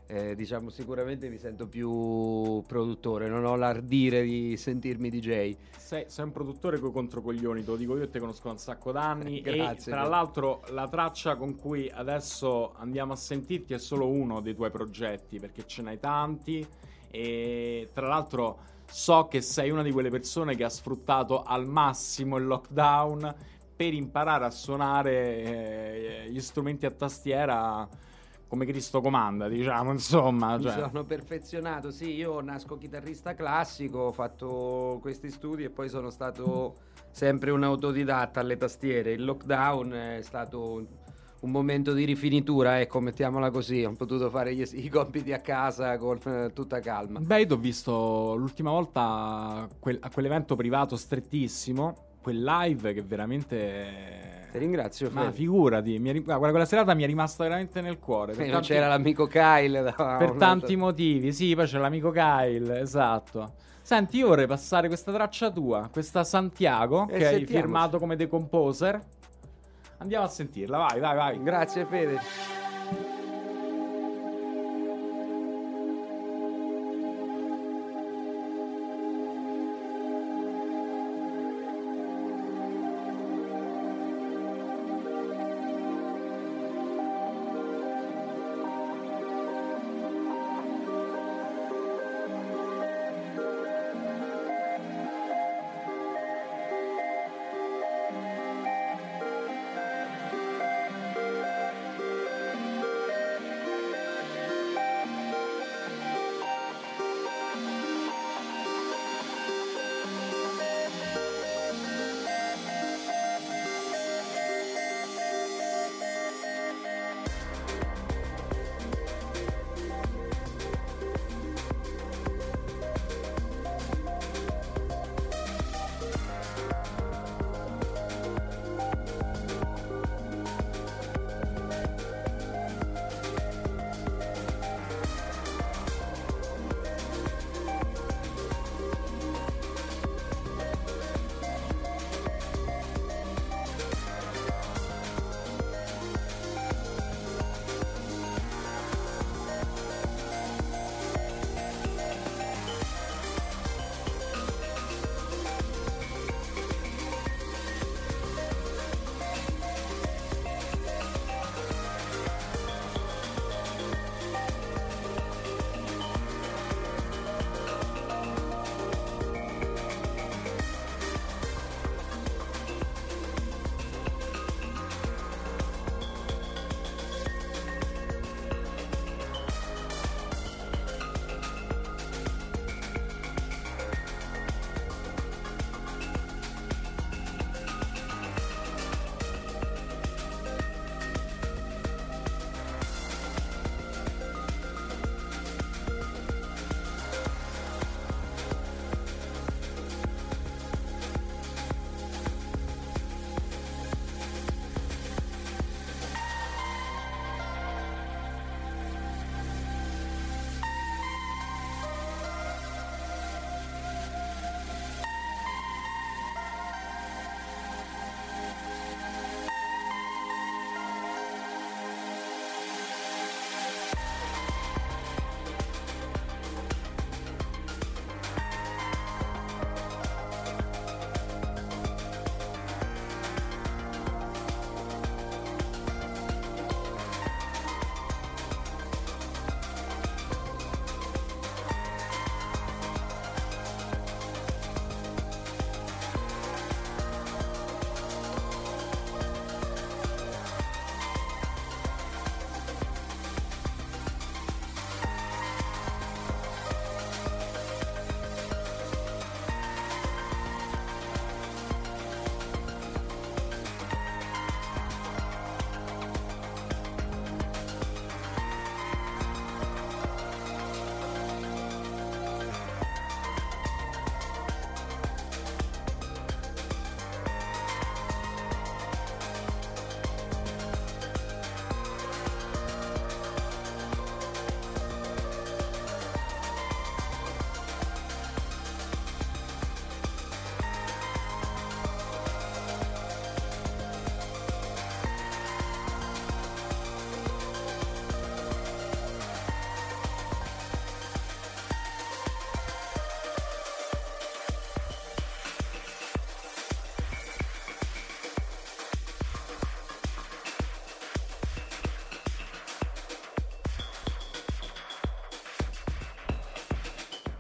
eh, 0.08 0.36
diciamo 0.36 0.70
sicuramente 0.70 1.30
mi 1.30 1.38
sento 1.38 1.68
più 1.68 2.62
produttore, 2.68 3.28
non 3.28 3.46
ho 3.46 3.56
l'ardire 3.56 4.24
di 4.24 4.56
sentirmi 4.56 5.10
DJ. 5.10 5.56
Sei, 5.78 6.06
sei 6.08 6.26
un 6.26 6.32
produttore 6.32 6.80
coi 6.80 6.92
controcoglioni, 6.92 7.64
te 7.64 7.70
lo 7.72 7.76
dico 7.76 7.98
io 7.98 8.10
te 8.10 8.20
conosco 8.20 8.48
da 8.48 8.52
un 8.52 8.60
sacco 8.60 8.92
d'anni. 8.92 9.42
Grazie. 9.42 9.92
E 9.92 9.96
tra 9.96 10.08
l'altro 10.08 10.62
la 10.70 10.88
traccia 10.88 11.36
con 11.36 11.56
cui 11.56 11.90
adesso 11.92 12.74
andiamo 12.76 13.14
a 13.14 13.16
sentirti 13.16 13.74
è 13.74 13.80
solo 13.80 14.08
uno 14.08 14.42
dei 14.42 14.54
tuoi 14.54 14.72
progetti, 14.72 15.40
perché 15.40 15.66
ce 15.66 15.82
n'hai 15.82 16.00
tanti. 16.00 16.66
E 17.10 17.90
tra 17.94 18.08
l'altro 18.08 18.60
so 18.86 19.28
che 19.28 19.42
sei 19.42 19.72
una 19.72 19.82
di 19.82 19.92
quelle 19.92 20.10
persone 20.10 20.56
che 20.56 20.64
ha 20.64 20.70
sfruttato 20.70 21.42
al 21.44 21.68
massimo 21.68 22.38
il 22.38 22.46
lockdown 22.46 23.36
per 23.76 23.94
imparare 23.94 24.46
a 24.46 24.52
suonare 24.52 26.24
eh, 26.24 26.28
gli 26.30 26.40
strumenti 26.40 26.86
a 26.86 26.92
tastiera 26.92 27.88
come 28.48 28.66
Cristo 28.66 29.02
comanda, 29.02 29.48
diciamo, 29.48 29.92
insomma. 29.92 30.58
Mi 30.58 30.64
Cioè. 30.64 30.88
sono 30.88 31.04
perfezionato, 31.04 31.92
sì, 31.92 32.14
io 32.14 32.40
nasco 32.42 32.78
chitarrista 32.78 33.34
classico, 33.34 34.00
ho 34.00 34.12
fatto 34.12 35.00
questi 35.02 35.30
studi 35.30 35.64
e 35.64 35.70
poi 35.70 35.90
sono 35.90 36.10
stato 36.10 36.76
sempre 37.12 37.52
un 37.52 37.64
autodidatta 37.64 38.40
alle 38.40 38.58
tastiere. 38.58 39.14
Il 39.14 39.26
lockdown 39.26 39.92
è 39.92 40.22
stato 40.22 40.74
un, 40.74 40.86
un 41.42 41.52
momento 41.52 41.94
di 41.94 42.06
rifinitura, 42.06 42.80
ecco, 42.80 43.00
mettiamola 43.00 43.50
così, 43.50 43.84
ho 43.84 43.92
potuto 43.94 44.30
fare 44.30 44.54
gli- 44.54 44.70
i 44.74 44.90
compiti 44.90 45.34
a 45.34 45.40
casa 45.40 45.98
con 45.98 46.20
eh, 46.26 46.52
tutta 46.54 46.80
calma. 46.80 47.20
Beh, 47.20 47.42
io 47.42 47.48
ti 47.48 47.54
ho 47.54 47.58
visto 47.58 48.36
l'ultima 48.36 48.70
volta 48.72 49.68
quel- 49.80 50.00
a 50.02 50.10
quell'evento 50.10 50.56
privato 50.56 50.96
strettissimo, 50.96 51.96
quel 52.22 52.44
live 52.44 52.94
che 52.94 53.02
veramente... 53.02 54.44
Ti 54.56 54.62
ringrazio, 54.62 55.10
Ma 55.12 55.22
Fede. 55.24 55.34
figurati, 55.34 56.00
mi 56.00 56.10
è 56.12 56.22
guarda, 56.22 56.50
quella 56.50 56.66
serata 56.66 56.94
mi 56.94 57.04
è 57.04 57.06
rimasta 57.06 57.44
veramente 57.44 57.82
nel 57.82 58.00
cuore. 58.00 58.34
Per 58.34 58.50
tanti, 58.50 58.68
c'era 58.68 58.88
l'amico 58.88 59.28
Kyle 59.28 59.82
da 59.82 59.92
per 59.92 60.32
tanti 60.32 60.66
altro- 60.72 60.78
motivi. 60.78 61.34
Sì, 61.34 61.54
poi 61.56 61.66
c'è 61.66 61.78
l'amico 61.78 62.10
Kyle, 62.12 62.80
esatto. 62.80 63.54
Senti, 63.82 64.18
io 64.18 64.28
vorrei 64.28 64.48
passare 64.48 64.88
questa 64.88 65.12
traccia 65.12 65.52
tua, 65.52 65.90
questa 65.92 66.24
Santiago, 66.24 67.08
Eh, 67.10 67.18
che 67.18 67.28
hai 67.28 67.34
sentiamo. 67.40 67.62
firmato 67.62 68.00
come 68.00 68.16
The 68.16 68.28
Composer. 68.28 69.00
Andiamo 69.98 70.24
a 70.26 70.30
sentirla, 70.30 70.78
vai, 70.78 71.00
vai, 71.02 71.16
vai. 71.16 71.44
Grazie 71.44 71.86
Fede. 71.86 72.65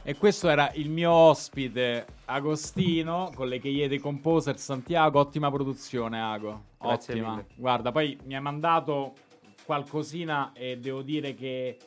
E 0.08 0.16
questo 0.18 0.50
era 0.50 0.72
il 0.76 0.92
mio 0.92 1.12
ospite 1.12 2.06
Agostino 2.26 3.32
con 3.34 3.48
le 3.48 3.58
Cheie 3.60 3.88
dei 3.88 3.98
Composer 3.98 4.58
Santiago. 4.60 5.20
Ottima 5.20 5.50
produzione, 5.50 6.22
Ago. 6.22 6.62
Grazie 6.80 7.14
Ottima. 7.14 7.30
mille. 7.32 7.46
Guarda, 7.56 7.92
poi 7.92 8.16
mi 8.26 8.36
hai 8.36 8.42
mandato 8.42 9.14
qualcosina 9.66 10.52
e 10.54 10.78
devo 10.78 11.02
dire 11.02 11.34
che 11.34 11.78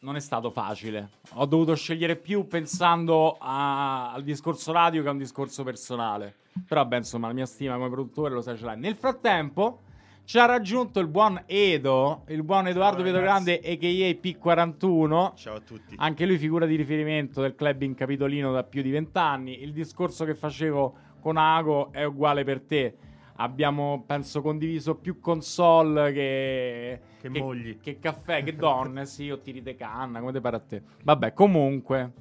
non 0.00 0.14
è 0.14 0.20
stato 0.20 0.50
facile. 0.50 1.10
Ho 1.34 1.46
dovuto 1.46 1.74
scegliere 1.74 2.14
più 2.14 2.46
pensando 2.46 3.36
a- 3.40 4.12
al 4.12 4.22
discorso 4.22 4.70
radio 4.70 5.02
che 5.02 5.08
a 5.08 5.12
un 5.12 5.18
discorso 5.18 5.64
personale. 5.64 6.36
Però, 6.68 6.84
beh, 6.86 6.98
insomma, 6.98 7.26
la 7.26 7.32
mia 7.32 7.46
stima 7.46 7.74
come 7.74 7.88
produttore 7.90 8.34
lo 8.34 8.40
sai 8.40 8.56
ce 8.56 8.64
l'hai. 8.66 8.78
Nel 8.78 8.94
frattempo, 8.94 9.80
ci 10.24 10.38
ha 10.38 10.46
raggiunto 10.46 10.98
il 11.00 11.08
buon 11.08 11.42
Edo, 11.46 12.24
il 12.28 12.42
buon 12.42 12.66
Edoardo 12.68 12.96
Ciao, 13.02 13.04
Pietogrande, 13.04 13.54
a.k.a. 13.58 14.46
P41. 14.48 15.34
Ciao 15.34 15.54
a 15.56 15.60
tutti. 15.60 15.94
Anche 15.98 16.24
lui 16.26 16.38
figura 16.38 16.64
di 16.64 16.76
riferimento 16.76 17.40
del 17.42 17.54
club 17.54 17.82
in 17.82 17.94
Capitolino 17.94 18.50
da 18.52 18.62
più 18.64 18.82
di 18.82 18.90
vent'anni. 18.90 19.62
Il 19.62 19.72
discorso 19.72 20.24
che 20.24 20.34
facevo 20.34 20.96
con 21.20 21.36
Ago 21.36 21.92
è 21.92 22.04
uguale 22.04 22.44
per 22.44 22.60
te. 22.62 22.96
Abbiamo, 23.36 24.04
penso, 24.06 24.40
condiviso 24.40 24.94
più 24.94 25.18
console 25.18 26.12
che, 26.12 27.00
Che 27.20 27.28
mogli. 27.28 27.78
che 27.80 27.98
caffè, 27.98 28.42
che 28.42 28.54
donne. 28.56 29.04
sì, 29.06 29.28
o 29.30 29.38
tiri 29.38 29.60
de 29.62 29.74
canna, 29.74 30.20
come 30.20 30.32
te 30.32 30.40
pare 30.40 30.56
a 30.56 30.60
te. 30.60 30.82
Vabbè, 31.02 31.32
comunque, 31.34 32.12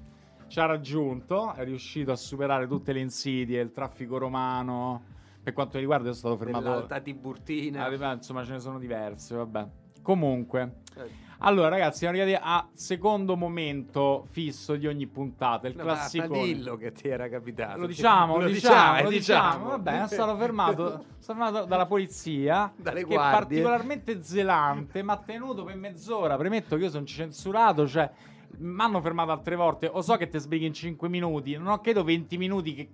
ci 0.48 0.60
ha 0.60 0.66
raggiunto. 0.66 1.54
È 1.54 1.64
riuscito 1.64 2.12
a 2.12 2.16
superare 2.16 2.68
tutte 2.68 2.92
le 2.92 3.00
insidie, 3.00 3.62
il 3.62 3.72
traffico 3.72 4.18
romano. 4.18 5.04
Per 5.44 5.54
quanto 5.54 5.78
riguarda, 5.80 6.08
io 6.10 6.14
sono 6.14 6.36
stato 6.36 6.50
fermato. 6.52 6.70
Dell'Alta 6.70 7.00
Tiburtina. 7.00 7.86
Ah, 7.86 7.90
vabbè, 7.90 8.14
insomma, 8.16 8.44
ce 8.46 8.52
ne 8.54 8.60
sono 8.60 8.78
diverse, 8.80 9.36
vabbè. 9.36 9.68
Comunque, 10.02 10.76
Eh, 10.98 11.30
allora, 11.44 11.70
ragazzi, 11.70 12.00
siamo 12.00 12.20
arrivati 12.20 12.44
a 12.44 12.68
secondo 12.74 13.36
momento 13.36 14.28
fisso 14.30 14.76
di 14.76 14.86
ogni 14.86 15.08
puntata. 15.08 15.68
Il 15.68 15.76
no, 15.76 15.84
ma, 15.86 15.94
classico. 15.94 16.28
ma 16.28 16.44
dillo 16.44 16.76
che 16.78 16.92
ti 16.92 17.08
era 17.08 17.28
capitato. 17.30 17.80
Lo 17.80 17.88
diciamo, 17.88 18.36
lo, 18.38 18.42
Lo 18.44 18.48
diciamo, 18.48 18.76
diciamo, 18.78 19.04
lo 19.04 19.10
diciamo. 19.10 19.50
diciamo. 19.50 19.70
Vabbè, 19.70 19.92
sono 19.96 20.08
stato 20.08 20.36
fermato, 20.38 20.90
sono 21.18 21.40
fermato 21.40 21.66
dalla 21.66 21.86
polizia. 21.88 22.72
Dalle 22.76 23.00
che 23.04 23.06
è 23.12 23.16
guardie. 23.16 23.40
particolarmente 23.62 24.22
zelante. 24.24 25.02
Mi 25.02 25.10
ha 25.12 25.18
tenuto 25.18 25.64
per 25.64 25.76
mezz'ora. 25.76 26.38
Premetto 26.38 26.76
che 26.78 26.84
io 26.84 26.90
sono 26.92 27.06
censurato. 27.06 27.88
Cioè, 27.88 28.10
mi 28.58 28.82
hanno 28.82 29.02
fermato 29.02 29.32
altre 29.32 29.56
volte. 29.56 29.90
Lo 29.92 30.02
so 30.04 30.16
che 30.18 30.28
ti 30.30 30.38
sbrighi 30.38 30.68
in 30.68 30.74
5 30.74 31.10
minuti. 31.10 31.56
Non 31.58 31.68
ho 31.70 31.80
credo 31.80 32.04
20 32.04 32.38
minuti. 32.38 32.76
Che 32.76 32.90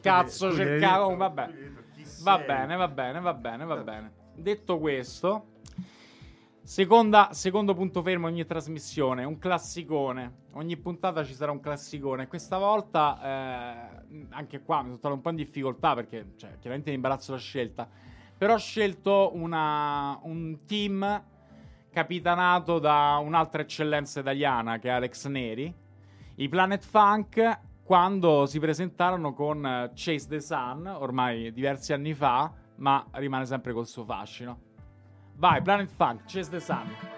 cazzo 0.00 0.52
cercavo. 0.52 1.16
Vabbè. 1.16 1.48
Va 2.22 2.38
bene, 2.38 2.76
va 2.76 2.88
bene, 2.88 3.20
va 3.20 3.34
bene, 3.34 3.64
va 3.64 3.76
bene. 3.76 4.12
Detto 4.34 4.78
questo, 4.78 5.46
seconda- 6.62 7.30
secondo 7.32 7.74
punto 7.74 8.02
fermo 8.02 8.26
ogni 8.26 8.44
trasmissione, 8.44 9.24
un 9.24 9.38
classicone. 9.38 10.44
Ogni 10.52 10.76
puntata 10.76 11.24
ci 11.24 11.34
sarà 11.34 11.50
un 11.52 11.60
classicone. 11.60 12.26
Questa 12.28 12.58
volta, 12.58 13.18
eh, 13.22 14.26
anche 14.30 14.62
qua 14.62 14.78
mi 14.78 14.88
sono 14.88 14.98
trovato 14.98 15.14
un 15.14 15.20
po' 15.20 15.30
in 15.30 15.36
difficoltà 15.36 15.94
perché, 15.94 16.32
cioè, 16.36 16.58
chiaramente 16.58 16.90
mi 16.90 16.96
imbarazzo 16.96 17.32
la 17.32 17.38
scelta. 17.38 17.88
Però 18.38 18.54
ho 18.54 18.58
scelto 18.58 19.30
una- 19.34 20.18
un 20.22 20.64
team 20.66 21.24
capitanato 21.90 22.78
da 22.78 23.18
un'altra 23.22 23.62
eccellenza 23.62 24.20
italiana 24.20 24.78
che 24.78 24.88
è 24.88 24.92
Alex 24.92 25.26
Neri. 25.28 25.74
I 26.36 26.48
Planet 26.48 26.84
Funk 26.84 27.58
quando 27.86 28.46
si 28.46 28.58
presentarono 28.58 29.32
con 29.32 29.92
Chase 29.94 30.26
the 30.26 30.40
Sun, 30.40 30.86
ormai 30.88 31.52
diversi 31.52 31.92
anni 31.92 32.14
fa, 32.14 32.52
ma 32.78 33.06
rimane 33.12 33.46
sempre 33.46 33.72
col 33.72 33.86
suo 33.86 34.04
fascino. 34.04 34.58
Vai, 35.36 35.62
Planet 35.62 35.88
Funk, 35.88 36.24
Chase 36.26 36.50
the 36.50 36.58
Sun. 36.60 37.15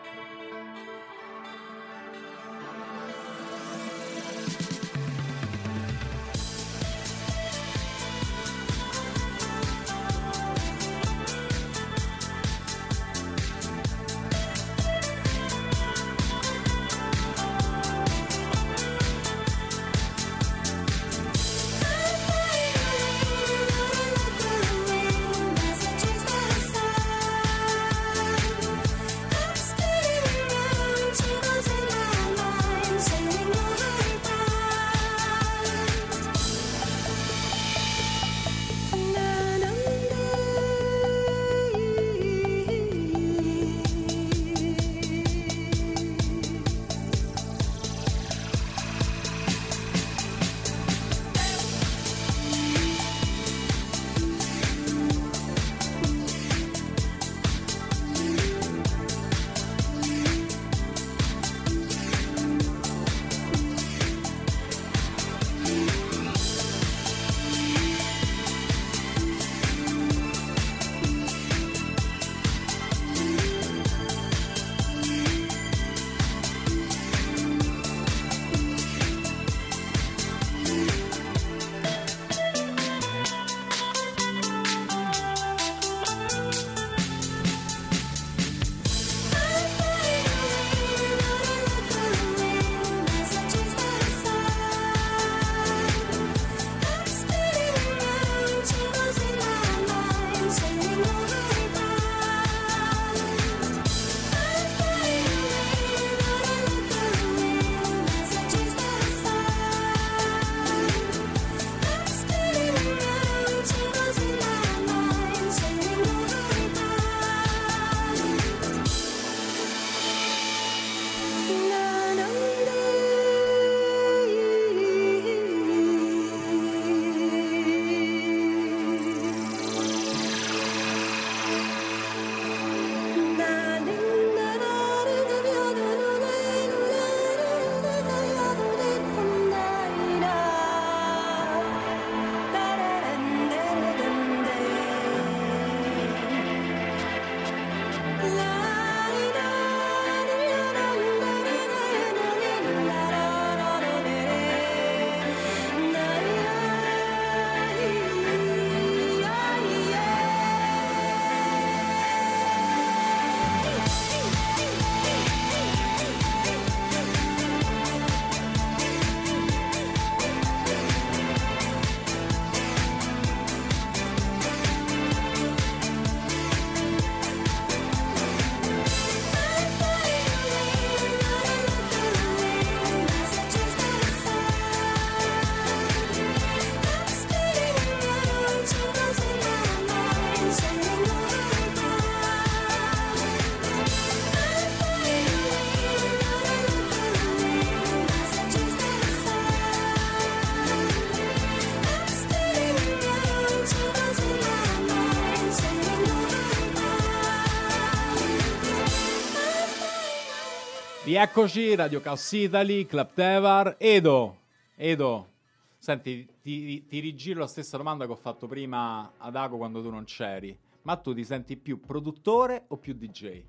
Rieccoci, 211.18 211.74
Radio 211.74 212.00
Chaos 212.00 212.30
Italy, 212.30 212.86
Club 212.86 213.12
Tevar, 213.12 213.74
Edo, 213.76 214.42
Edo, 214.76 215.32
senti, 215.76 216.24
ti, 216.40 216.86
ti 216.86 217.00
rigiro 217.00 217.40
la 217.40 217.48
stessa 217.48 217.76
domanda 217.76 218.06
che 218.06 218.12
ho 218.12 218.14
fatto 218.14 218.46
prima 218.46 219.14
ad 219.16 219.34
Ago 219.34 219.56
quando 219.56 219.82
tu 219.82 219.90
non 219.90 220.04
c'eri, 220.04 220.56
ma 220.82 220.94
tu 220.94 221.12
ti 221.14 221.24
senti 221.24 221.56
più 221.56 221.80
produttore 221.80 222.66
o 222.68 222.76
più 222.76 222.94
DJ? 222.94 223.42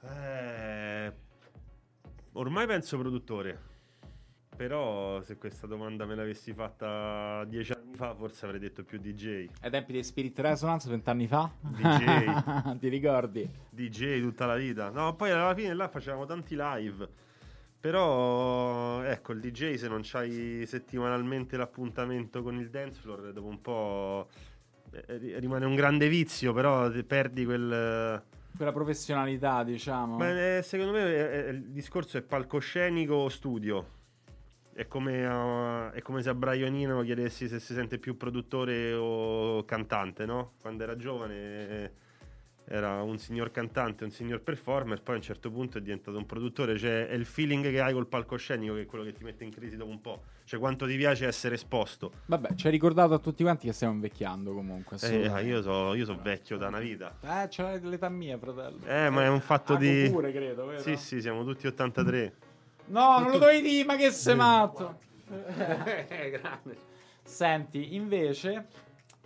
Eh, 0.00 1.12
ormai 2.32 2.66
penso 2.66 2.96
produttore. 2.96 3.60
Però 4.56 5.20
se 5.20 5.36
questa 5.36 5.66
domanda 5.66 6.06
me 6.06 6.14
l'avessi 6.14 6.54
fatta 6.54 7.44
dieci 7.44 7.72
anni 7.72 7.83
fa, 7.96 8.14
forse 8.14 8.44
avrei 8.44 8.60
detto 8.60 8.84
più 8.84 8.98
DJ. 8.98 9.48
Ai 9.60 9.70
tempi 9.70 9.92
dei 9.92 10.04
Spirit 10.04 10.38
Resonance, 10.38 10.88
vent'anni 10.88 11.26
fa? 11.26 11.50
DJ. 11.60 12.76
ti 12.78 12.88
ricordi? 12.88 13.48
DJ 13.70 14.20
tutta 14.20 14.46
la 14.46 14.56
vita. 14.56 14.90
No, 14.90 15.14
poi 15.14 15.30
alla 15.30 15.54
fine 15.54 15.74
là 15.74 15.88
facevamo 15.88 16.26
tanti 16.26 16.56
live. 16.58 17.08
Però 17.80 19.02
ecco, 19.02 19.32
il 19.32 19.40
DJ 19.40 19.74
se 19.74 19.88
non 19.88 20.00
c'hai 20.02 20.64
settimanalmente 20.66 21.56
l'appuntamento 21.58 22.42
con 22.42 22.58
il 22.58 22.70
dance 22.70 22.98
floor, 23.00 23.32
dopo 23.32 23.46
un 23.46 23.60
po' 23.60 24.28
eh, 24.90 25.38
rimane 25.38 25.66
un 25.66 25.74
grande 25.74 26.08
vizio, 26.08 26.54
però 26.54 26.90
perdi 27.06 27.44
quel 27.44 28.22
Quella 28.56 28.72
professionalità, 28.72 29.64
diciamo. 29.64 30.16
Beh, 30.16 30.58
eh, 30.58 30.62
secondo 30.62 30.92
me 30.92 31.02
eh, 31.04 31.46
eh, 31.46 31.50
il 31.50 31.70
discorso 31.70 32.18
è 32.18 32.22
palcoscenico 32.22 33.14
o 33.14 33.28
studio. 33.28 33.93
È 34.74 34.88
come, 34.88 35.24
a- 35.24 35.92
è 35.92 36.02
come 36.02 36.20
se 36.20 36.30
a 36.30 36.34
Brian 36.34 36.74
Eno 36.74 37.02
chiedessi 37.02 37.46
se 37.46 37.60
si 37.60 37.74
sente 37.74 37.98
più 37.98 38.16
produttore 38.16 38.92
o 38.92 39.64
cantante, 39.64 40.26
no? 40.26 40.54
Quando 40.60 40.82
era 40.82 40.96
giovane 40.96 41.34
eh, 41.68 41.90
era 42.66 43.02
un 43.02 43.18
signor 43.18 43.50
cantante, 43.50 44.04
un 44.04 44.10
signor 44.10 44.40
performer, 44.40 45.00
poi 45.02 45.14
a 45.14 45.18
un 45.18 45.22
certo 45.22 45.50
punto 45.50 45.78
è 45.78 45.80
diventato 45.80 46.16
un 46.16 46.26
produttore. 46.26 46.76
Cioè, 46.76 47.06
è 47.06 47.14
il 47.14 47.24
feeling 47.24 47.70
che 47.70 47.80
hai 47.80 47.92
col 47.92 48.06
palcoscenico 48.06 48.74
che 48.74 48.80
è 48.82 48.86
quello 48.86 49.04
che 49.04 49.12
ti 49.12 49.22
mette 49.22 49.44
in 49.44 49.50
crisi 49.50 49.76
dopo 49.76 49.90
un 49.90 50.00
po'. 50.00 50.22
Cioè, 50.44 50.58
quanto 50.58 50.86
ti 50.86 50.96
piace 50.96 51.26
essere 51.26 51.54
esposto. 51.54 52.10
Vabbè, 52.26 52.54
ci 52.54 52.66
hai 52.66 52.72
ricordato 52.72 53.14
a 53.14 53.18
tutti 53.18 53.42
quanti 53.42 53.66
che 53.66 53.72
stiamo 53.72 53.92
invecchiando 53.92 54.52
comunque. 54.54 54.96
Eh, 55.02 55.44
io 55.44 55.62
sono 55.62 55.94
io 55.94 56.04
so 56.04 56.18
vecchio 56.20 56.56
da 56.56 56.68
una 56.68 56.80
vita. 56.80 57.16
Eh, 57.20 57.48
c'è 57.48 57.78
l'età 57.80 58.08
mia, 58.08 58.38
fratello. 58.38 58.78
Eh, 58.86 59.08
ma 59.10 59.22
è 59.24 59.28
un 59.28 59.40
fatto 59.40 59.74
Ago 59.74 59.82
di. 59.82 60.08
pure, 60.10 60.32
credo, 60.32 60.66
vero? 60.66 60.80
Sì, 60.80 60.96
sì, 60.96 61.20
siamo 61.20 61.44
tutti 61.44 61.66
83. 61.66 62.43
No, 62.86 63.18
non 63.18 63.30
lo 63.30 63.38
dovevi 63.38 63.68
dire, 63.68 63.84
ma 63.84 63.96
che 63.96 64.10
sei 64.10 64.36
matto? 64.36 64.98
grande. 65.26 66.76
Senti, 67.22 67.94
invece, 67.94 68.66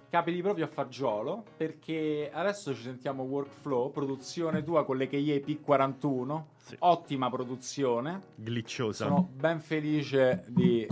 capiti 0.09 0.40
proprio 0.40 0.66
a 0.66 0.68
fagiolo, 0.68 1.44
perché 1.57 2.31
adesso 2.33 2.75
ci 2.75 2.83
sentiamo 2.83 3.25
workflow, 3.25 3.90
produzione 3.90 4.62
tua 4.62 4.85
con 4.85 4.97
le 4.97 5.09
KE 5.09 5.42
P41, 5.44 6.42
Sì. 6.57 6.77
ottima 6.79 7.29
produzione. 7.31 8.21
Glitchosa. 8.37 9.05
Sono 9.07 9.29
ben 9.33 9.61
felice 9.61 10.44
di 10.47 10.83
eh, 10.85 10.88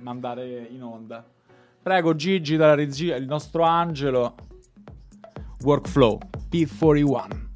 mandare 0.00 0.66
in 0.70 0.82
onda. 0.82 1.24
Prego 1.82 2.14
Gigi 2.14 2.56
dalla 2.56 2.74
regia, 2.74 3.16
il 3.16 3.26
nostro 3.26 3.62
angelo. 3.62 4.34
Workflow 5.62 6.18
P41. 6.50 7.46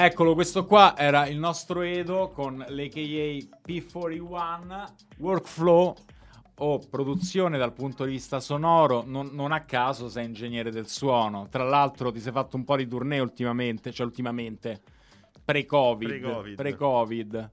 Eccolo, 0.00 0.34
questo 0.34 0.64
qua 0.64 0.96
era 0.96 1.26
il 1.26 1.38
nostro 1.38 1.82
Edo 1.82 2.28
con 2.28 2.56
l'AKA 2.68 3.58
P41 3.66 4.92
Workflow 5.16 5.92
o 6.58 6.78
produzione 6.88 7.58
dal 7.58 7.72
punto 7.72 8.04
di 8.04 8.12
vista 8.12 8.38
sonoro. 8.38 9.02
Non, 9.04 9.30
non 9.32 9.50
a 9.50 9.64
caso 9.64 10.08
sei 10.08 10.26
ingegnere 10.26 10.70
del 10.70 10.86
suono. 10.86 11.48
Tra 11.50 11.64
l'altro, 11.64 12.12
ti 12.12 12.20
sei 12.20 12.30
fatto 12.30 12.54
un 12.54 12.62
po' 12.62 12.76
di 12.76 12.86
tournée 12.86 13.18
ultimamente, 13.18 13.90
cioè 13.90 14.06
ultimamente 14.06 14.80
pre-Covid. 15.44 16.08
Pre-Covid. 16.08 16.54
Pre-Covid. 16.54 17.50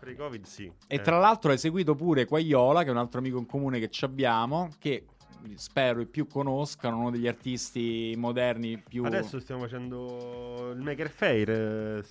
Pre-Covid 0.00 0.44
sì. 0.46 0.64
E 0.64 0.96
Eh. 0.96 1.00
tra 1.00 1.18
l'altro 1.18 1.52
hai 1.52 1.58
seguito 1.58 1.94
pure 1.94 2.24
Quagliola, 2.24 2.82
che 2.82 2.88
è 2.88 2.90
un 2.90 2.98
altro 2.98 3.20
amico 3.20 3.38
in 3.38 3.46
comune 3.46 3.78
che 3.78 3.88
ci 3.88 4.04
abbiamo, 4.04 4.68
che 4.80 5.06
spero 5.54 6.00
i 6.00 6.06
più 6.06 6.26
conoscano, 6.26 6.98
uno 6.98 7.10
degli 7.10 7.28
artisti 7.28 8.14
moderni 8.16 8.78
più... 8.78 9.04
Adesso 9.04 9.40
stiamo 9.40 9.62
facendo 9.62 10.70
il 10.72 10.80
Maker 10.80 11.10
Fair 11.10 11.50
eh, 11.50 12.04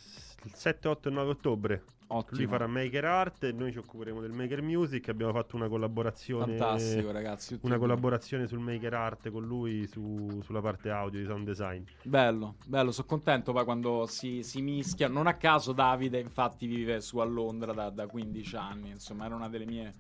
il 0.43 0.53
7, 0.53 0.87
8 0.87 1.09
e 1.09 1.11
9 1.11 1.29
ottobre. 1.29 1.83
Ottimo. 2.09 2.39
Lui 2.39 2.47
farà 2.47 2.67
Maker 2.67 3.03
Art 3.03 3.43
e 3.43 3.51
noi 3.51 3.71
ci 3.73 3.79
occuperemo 3.79 4.21
del 4.21 4.31
Maker 4.31 4.61
Music. 4.61 5.09
Abbiamo 5.09 5.33
fatto 5.33 5.57
una 5.57 5.67
collaborazione. 5.67 6.55
Fantastico, 6.55 7.11
ragazzi. 7.11 7.59
Una 7.63 7.77
collaborazione 7.77 8.47
sul 8.47 8.59
Maker 8.59 8.93
Art 8.93 9.29
con 9.29 9.45
lui 9.45 9.85
su- 9.87 10.39
sulla 10.41 10.61
parte 10.61 10.89
audio 10.89 11.19
di 11.19 11.25
sound 11.25 11.45
design. 11.45 11.83
Bello, 12.03 12.55
bello, 12.65 12.91
sono 12.91 13.07
contento 13.07 13.51
poi 13.51 13.65
quando 13.65 14.05
si, 14.07 14.41
si 14.43 14.61
mischia. 14.61 15.09
Non 15.09 15.27
a 15.27 15.33
caso 15.33 15.73
Davide, 15.73 16.19
infatti, 16.19 16.65
vive 16.65 17.01
su 17.01 17.17
a 17.17 17.25
Londra 17.25 17.73
da, 17.73 17.89
da 17.89 18.07
15 18.07 18.55
anni. 18.55 18.89
Insomma, 18.91 19.25
era 19.25 19.35
una 19.35 19.49
delle 19.49 19.65
mie. 19.65 19.93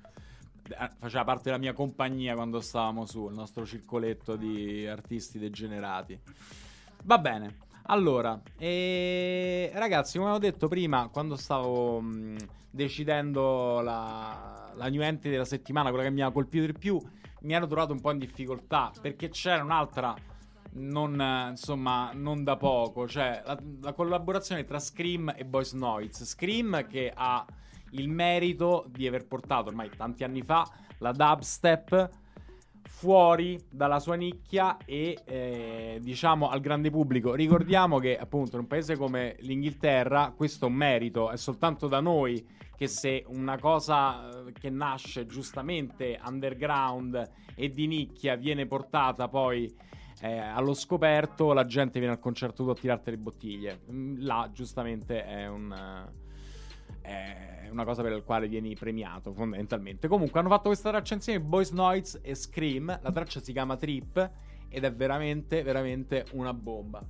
Eh, 0.69 0.89
Faceva 0.99 1.23
parte 1.23 1.43
della 1.45 1.57
mia 1.57 1.73
compagnia 1.73 2.35
quando 2.35 2.59
stavamo 2.59 3.05
su, 3.05 3.27
il 3.27 3.33
nostro 3.33 3.65
circoletto 3.65 4.35
di 4.35 4.85
artisti 4.87 5.39
degenerati. 5.39 6.19
Va 7.03 7.17
bene. 7.17 7.65
Allora, 7.89 8.41
e... 8.57 9.71
ragazzi, 9.73 10.17
come 10.17 10.31
ho 10.31 10.39
detto 10.39 10.67
prima, 10.67 11.07
quando 11.07 11.37
stavo 11.37 12.01
mh, 12.01 12.35
decidendo 12.69 13.79
la, 13.81 14.71
la 14.75 14.89
new 14.89 15.01
entry 15.01 15.29
della 15.29 15.45
settimana, 15.45 15.89
quella 15.89 16.03
che 16.03 16.11
mi 16.11 16.21
ha 16.21 16.31
colpito 16.31 16.65
di 16.65 16.73
più, 16.73 17.01
mi 17.41 17.53
ero 17.53 17.65
trovato 17.65 17.93
un 17.93 18.01
po' 18.01 18.11
in 18.11 18.17
difficoltà 18.17 18.91
perché 19.01 19.29
c'era 19.29 19.63
un'altra 19.63 20.15
non, 20.73 21.47
insomma, 21.49 22.11
non 22.13 22.43
da 22.43 22.57
poco, 22.57 23.07
cioè 23.07 23.41
la, 23.45 23.57
la 23.81 23.93
collaborazione 23.93 24.65
tra 24.65 24.79
Scream 24.79 25.33
e 25.35 25.45
Boys 25.45 25.73
Noise. 25.73 26.25
Scream 26.25 26.85
che 26.87 27.11
ha 27.13 27.45
il 27.91 28.09
merito 28.09 28.85
di 28.89 29.07
aver 29.07 29.27
portato 29.27 29.69
ormai 29.69 29.89
tanti 29.95 30.23
anni 30.23 30.41
fa 30.41 30.67
la 30.99 31.11
dubstep 31.11 32.09
fuori 32.87 33.59
dalla 33.69 33.99
sua 33.99 34.15
nicchia 34.15 34.77
e 34.85 35.19
eh, 35.25 35.99
diciamo 36.01 36.49
al 36.49 36.61
grande 36.61 36.89
pubblico. 36.89 37.35
Ricordiamo 37.35 37.99
che 37.99 38.17
appunto 38.17 38.55
in 38.55 38.61
un 38.61 38.67
paese 38.67 38.95
come 38.95 39.35
l'Inghilterra 39.41 40.33
questo 40.35 40.65
è 40.65 40.69
un 40.69 40.75
merito, 40.75 41.29
è 41.29 41.37
soltanto 41.37 41.87
da 41.87 41.99
noi 41.99 42.45
che 42.75 42.87
se 42.87 43.23
una 43.27 43.57
cosa 43.59 44.29
eh, 44.29 44.51
che 44.53 44.69
nasce 44.69 45.25
giustamente 45.25 46.19
underground 46.25 47.31
e 47.55 47.71
di 47.71 47.87
nicchia 47.87 48.35
viene 48.35 48.65
portata 48.65 49.27
poi 49.27 49.71
eh, 50.21 50.37
allo 50.37 50.73
scoperto, 50.73 51.53
la 51.53 51.65
gente 51.65 51.99
viene 51.99 52.15
al 52.15 52.19
concerto 52.19 52.69
a 52.69 52.75
tirarti 52.75 53.11
le 53.11 53.17
bottiglie. 53.17 53.81
Mm, 53.91 54.15
Là 54.19 54.49
giustamente 54.51 55.23
è 55.23 55.47
un... 55.47 56.15
è 57.07 57.69
una 57.71 57.85
cosa 57.85 58.01
per 58.01 58.11
la 58.11 58.21
quale 58.21 58.49
vieni 58.49 58.75
premiato 58.75 59.33
fondamentalmente. 59.33 60.09
Comunque 60.09 60.39
hanno 60.39 60.49
fatto 60.49 60.67
questa 60.67 60.89
traccia 60.89 61.13
insieme 61.13 61.39
Boys 61.39 61.71
Noise 61.71 62.19
e 62.21 62.35
Scream. 62.35 62.99
La 63.01 63.11
traccia 63.11 63.39
si 63.39 63.53
chiama 63.53 63.77
Trip 63.77 64.31
ed 64.67 64.83
è 64.83 64.93
veramente, 64.93 65.63
veramente 65.63 66.25
una 66.33 66.53
bomba. 66.53 67.01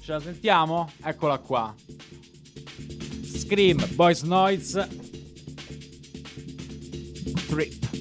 Ce 0.00 0.12
la 0.12 0.20
sentiamo? 0.20 0.90
Eccola 1.02 1.38
qua. 1.38 1.74
Scream, 3.24 3.94
Boys 3.94 4.22
Noise, 4.22 4.88
Trip. 7.48 7.99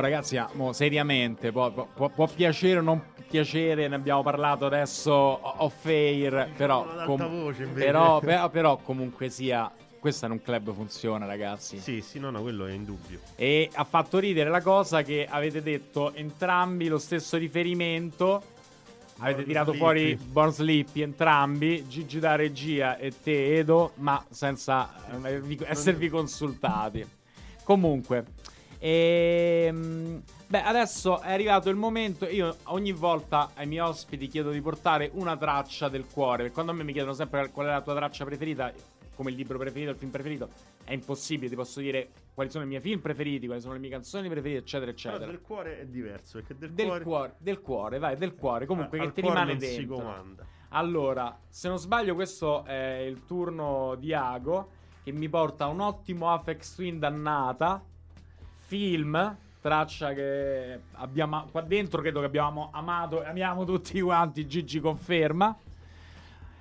Oh 0.00 0.02
ragazzi, 0.02 0.38
ah, 0.38 0.48
mo, 0.54 0.72
seriamente, 0.72 1.52
può, 1.52 1.70
può- 1.70 2.08
può 2.08 2.26
piacere 2.26 2.78
o 2.78 2.82
non 2.82 3.02
piacere, 3.28 3.86
ne 3.86 3.96
abbiamo 3.96 4.22
parlato 4.22 4.64
adesso 4.64 5.12
off 5.12 5.84
air, 5.84 6.48
però, 6.56 7.04
com- 7.04 7.28
voce, 7.28 7.66
però, 7.66 8.18
però, 8.18 8.48
però 8.48 8.76
comunque 8.78 9.28
sia, 9.28 9.70
questo 9.98 10.24
in 10.24 10.32
un 10.32 10.40
club 10.40 10.72
funziona 10.72 11.26
ragazzi. 11.26 11.78
Sì, 11.78 12.00
sì, 12.00 12.18
no, 12.18 12.30
no, 12.30 12.40
quello 12.40 12.64
è 12.64 12.72
indubbio. 12.72 13.18
E 13.36 13.68
ha 13.74 13.84
fatto 13.84 14.18
ridere 14.18 14.48
la 14.48 14.62
cosa 14.62 15.02
che 15.02 15.26
avete 15.28 15.60
detto 15.62 16.14
entrambi 16.14 16.88
lo 16.88 16.98
stesso 16.98 17.36
riferimento. 17.36 18.42
Avete 19.18 19.34
Born 19.42 19.44
tirato 19.48 19.72
Sleepy. 19.72 19.78
fuori 19.78 20.16
Born 20.16 20.50
Sleepy 20.52 21.02
entrambi, 21.02 21.84
Gigi 21.88 22.18
da 22.18 22.36
regia 22.36 22.96
e 22.96 23.12
te 23.22 23.58
Edo, 23.58 23.92
ma 23.96 24.24
senza 24.30 24.94
eh, 25.24 25.40
vi- 25.42 25.60
esservi 25.62 26.08
consultati. 26.08 27.06
Comunque, 27.64 28.24
ehm, 28.80 30.22
beh, 30.46 30.62
adesso 30.62 31.20
è 31.20 31.32
arrivato 31.32 31.68
il 31.68 31.76
momento. 31.76 32.26
Io 32.26 32.56
ogni 32.64 32.92
volta 32.92 33.50
ai 33.54 33.66
miei 33.66 33.80
ospiti 33.86 34.26
chiedo 34.26 34.50
di 34.50 34.60
portare 34.60 35.10
una 35.14 35.36
traccia 35.36 35.88
del 35.88 36.06
cuore. 36.06 36.50
Quando 36.50 36.72
a 36.72 36.74
me 36.74 36.82
mi 36.84 36.92
chiedono 36.92 37.12
sempre 37.12 37.50
qual 37.50 37.66
è 37.66 37.70
la 37.70 37.82
tua 37.82 37.94
traccia 37.94 38.24
preferita, 38.24 38.72
come 39.14 39.30
il 39.30 39.36
libro 39.36 39.58
preferito, 39.58 39.90
il 39.90 39.96
film 39.96 40.10
preferito, 40.10 40.48
è 40.84 40.92
impossibile. 40.92 41.48
Ti 41.50 41.56
posso 41.56 41.80
dire 41.80 42.08
quali 42.32 42.50
sono 42.50 42.64
i 42.64 42.66
miei 42.66 42.80
film 42.80 43.00
preferiti, 43.00 43.46
quali 43.46 43.60
sono 43.60 43.74
le 43.74 43.80
mie 43.80 43.90
canzoni 43.90 44.28
preferite, 44.28 44.60
eccetera, 44.60 44.92
Però 44.92 45.08
eccetera. 45.10 45.30
del 45.30 45.40
cuore 45.42 45.80
è 45.80 45.86
diverso, 45.86 46.38
perché 46.38 46.56
del, 46.56 46.72
Del 46.72 46.86
cuore, 46.86 47.04
cuore, 47.04 47.34
del 47.38 47.60
cuore, 47.60 47.98
vai, 47.98 48.16
del 48.16 48.34
cuore. 48.34 48.66
Comunque, 48.66 48.98
al 48.98 49.12
che 49.12 49.20
ti 49.20 49.20
rimane 49.20 49.52
non 49.52 49.60
si 49.60 49.76
dentro. 49.76 49.96
comanda. 49.96 50.46
Allora, 50.70 51.38
se 51.48 51.68
non 51.68 51.78
sbaglio, 51.78 52.14
questo 52.14 52.64
è 52.64 52.98
il 53.06 53.24
turno 53.26 53.96
di 53.98 54.14
Ago 54.14 54.70
che 55.02 55.10
mi 55.12 55.28
porta 55.28 55.66
un 55.66 55.80
ottimo 55.80 56.30
Apex 56.32 56.76
Twin 56.76 56.98
dannata. 56.98 57.84
Film, 58.70 59.36
traccia 59.60 60.12
che 60.12 60.78
abbiamo 60.92 61.48
qua 61.50 61.60
dentro, 61.60 62.00
credo 62.00 62.20
che 62.20 62.26
abbiamo 62.26 62.70
amato 62.72 63.20
e 63.20 63.26
amiamo 63.26 63.64
tutti 63.64 63.98
quanti. 64.00 64.46
Gigi 64.46 64.78
conferma. 64.78 65.58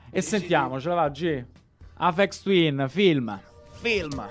E 0.09 0.19
sentiamo, 0.19 0.79
ce 0.81 0.89
la 0.89 0.95
va 0.95 1.09
G. 1.09 1.45
Apex 1.97 2.41
Twin, 2.41 2.87
film. 2.89 3.39
Film. 3.73 4.27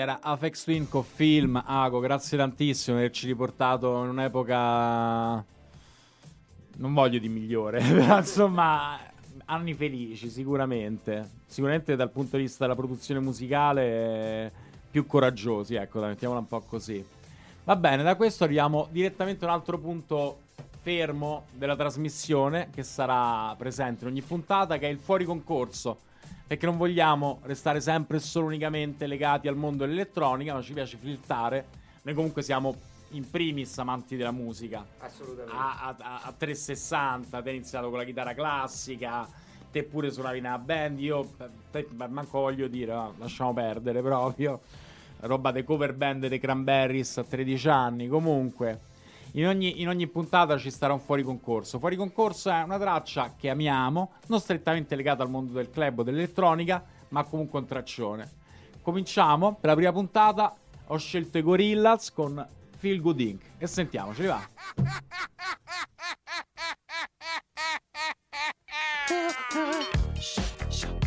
Era 0.00 0.20
Afex 0.22 0.64
Twin 0.64 0.88
con 0.88 1.04
film. 1.04 1.62
Ago, 1.64 2.00
grazie 2.00 2.38
tantissimo 2.38 2.96
per 2.96 3.04
averci 3.04 3.26
riportato 3.26 4.02
in 4.02 4.08
un'epoca. 4.08 5.44
Non 6.76 6.94
voglio 6.94 7.18
di 7.18 7.28
migliore, 7.28 7.82
però 7.84 8.18
insomma, 8.18 8.98
anni 9.46 9.74
felici, 9.74 10.30
sicuramente. 10.30 11.38
Sicuramente 11.46 11.96
dal 11.96 12.10
punto 12.10 12.36
di 12.36 12.44
vista 12.44 12.64
della 12.64 12.76
produzione 12.76 13.20
musicale, 13.20 14.50
più 14.90 15.06
coraggiosi, 15.06 15.74
ecco, 15.74 16.00
dai, 16.00 16.10
mettiamola 16.10 16.40
un 16.40 16.46
po' 16.46 16.60
così. 16.60 17.04
Va 17.64 17.76
bene, 17.76 18.02
da 18.02 18.14
questo 18.14 18.44
arriviamo 18.44 18.88
direttamente 18.90 19.44
a 19.44 19.48
un 19.48 19.54
altro 19.54 19.78
punto 19.78 20.40
fermo 20.80 21.44
della 21.52 21.76
trasmissione 21.76 22.70
che 22.72 22.82
sarà 22.82 23.54
presente 23.58 24.04
in 24.04 24.10
ogni 24.10 24.22
puntata, 24.22 24.78
che 24.78 24.88
è 24.88 24.90
il 24.90 24.98
fuori 24.98 25.26
concorso. 25.26 26.08
Perché 26.50 26.66
non 26.66 26.78
vogliamo 26.78 27.38
restare 27.44 27.80
sempre 27.80 28.16
e 28.16 28.20
solo 28.20 28.46
unicamente 28.46 29.06
legati 29.06 29.46
al 29.46 29.54
mondo 29.54 29.84
dell'elettronica, 29.84 30.52
ma 30.52 30.60
ci 30.60 30.72
piace 30.72 30.96
flirtare. 30.96 31.64
Noi 32.02 32.12
comunque 32.12 32.42
siamo 32.42 32.74
in 33.10 33.30
primis 33.30 33.78
amanti 33.78 34.16
della 34.16 34.32
musica. 34.32 34.84
Assolutamente. 34.98 35.54
A, 35.56 35.78
a- 35.80 35.96
a- 35.96 36.20
a 36.24 36.32
360, 36.36 37.40
te 37.40 37.50
hai 37.50 37.54
iniziato 37.54 37.88
con 37.88 37.98
la 37.98 38.04
chitarra 38.04 38.34
classica, 38.34 39.28
te 39.70 39.84
pure 39.84 40.10
suonavi 40.10 40.40
nella 40.40 40.58
band, 40.58 40.98
io 40.98 41.34
te, 41.70 41.86
manco 42.08 42.40
voglio 42.40 42.66
dire, 42.66 42.94
va, 42.94 43.12
lasciamo 43.16 43.54
perdere 43.54 44.02
proprio. 44.02 44.58
Roba 45.20 45.52
dei 45.52 45.62
cover 45.62 45.94
band 45.94 46.26
dei 46.26 46.40
Cranberries 46.40 47.16
a 47.18 47.22
13 47.22 47.68
anni, 47.68 48.08
comunque. 48.08 48.88
In 49.32 49.46
ogni, 49.46 49.80
in 49.80 49.88
ogni 49.88 50.08
puntata 50.08 50.58
ci 50.58 50.70
sarà 50.70 50.92
un 50.92 51.00
fuori 51.00 51.22
concorso. 51.22 51.78
Fuori 51.78 51.94
concorso 51.94 52.50
è 52.50 52.62
una 52.62 52.78
traccia 52.78 53.34
che 53.36 53.48
amiamo, 53.48 54.12
non 54.26 54.40
strettamente 54.40 54.96
legata 54.96 55.22
al 55.22 55.30
mondo 55.30 55.52
del 55.52 55.70
club 55.70 56.00
o 56.00 56.02
dell'elettronica, 56.02 56.84
ma 57.08 57.22
comunque 57.24 57.60
un 57.60 57.66
traccione. 57.66 58.28
Cominciamo 58.82 59.54
per 59.54 59.70
la 59.70 59.76
prima 59.76 59.92
puntata. 59.92 60.54
ho 60.86 60.96
scelto 60.96 61.38
i 61.38 61.42
Gorillaz 61.42 62.12
con 62.12 62.44
Feel 62.78 63.00
Good 63.00 63.20
Inc. 63.20 63.42
E 63.58 63.66
sentiamoceli, 63.68 64.26
va. 64.26 64.48
City's 70.18 70.99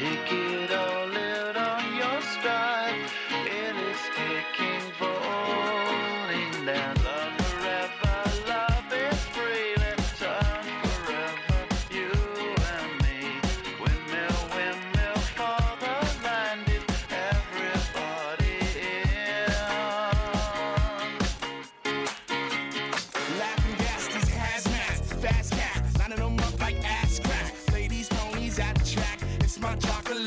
Take 0.00 0.32
it 0.32 0.70
all, 0.72 0.79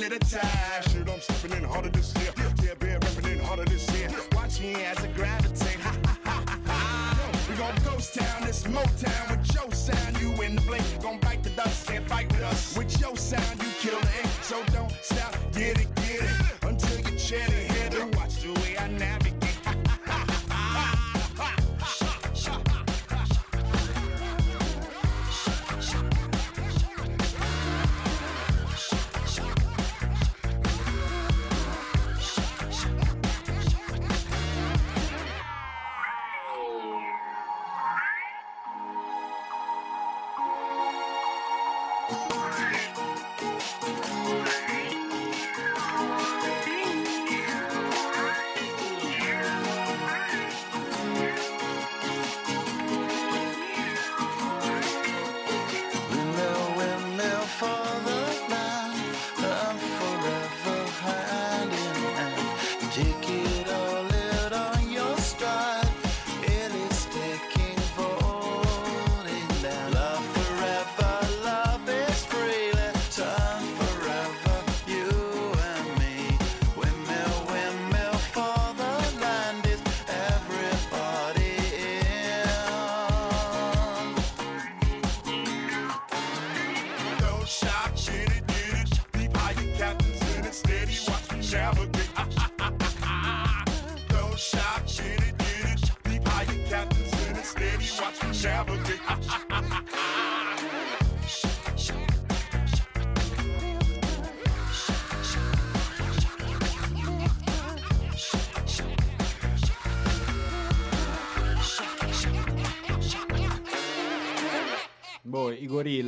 chocolate 0.04 0.24
attack. 0.24 0.84
Shit, 0.84 1.10
I'm 1.10 1.20
stepping 1.20 1.58
in 1.58 1.64
harder 1.64 1.90
this 1.90 2.14
year. 2.18 2.32
Yeah, 2.64 2.74
bear 2.80 3.00
repping 3.00 3.32
in 3.32 3.40
harder 3.40 3.66
this 3.66 3.90
year. 3.96 4.10
Watch 4.34 4.60
me 4.62 4.76
as 4.86 4.98
I 5.00 5.08
gravitate. 5.08 5.80
Ha 5.80 5.98
ha 6.06 6.18
ha. 6.26 7.30
We 7.50 7.56
gon' 7.56 7.76
ghost 7.84 8.16
town, 8.16 8.46
this 8.46 8.64
Motown 8.64 9.30
with 9.30 9.54
your 9.54 9.72
sound. 9.72 10.20
You 10.20 10.30
in 10.42 10.56
the 10.56 10.62
blink, 10.62 10.84
gon' 11.02 11.20
bite 11.20 11.44
the 11.44 11.50
dust, 11.52 11.88
can't 11.88 12.08
fight 12.08 12.32
with 12.32 12.44
us. 12.44 12.78
With 12.78 13.00
your 13.00 13.16
sound, 13.16 13.62
you 13.62 13.70
kill 13.80 14.00
it. 14.00 14.28
So 14.42 14.64
don't 14.72 14.92
stop, 15.02 15.36
get 15.54 15.80
it, 15.80 15.93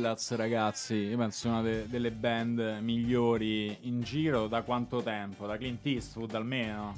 Gorillaz, 0.06 0.36
ragazzi, 0.36 0.94
io 0.94 1.16
penso 1.18 1.48
una 1.48 1.62
de- 1.62 1.88
delle 1.88 2.12
band 2.12 2.78
migliori 2.80 3.76
in 3.88 4.02
giro 4.02 4.46
da 4.46 4.62
quanto 4.62 5.02
tempo? 5.02 5.46
Da 5.46 5.56
Clint 5.56 5.84
Eastwood 5.84 6.32
almeno? 6.34 6.94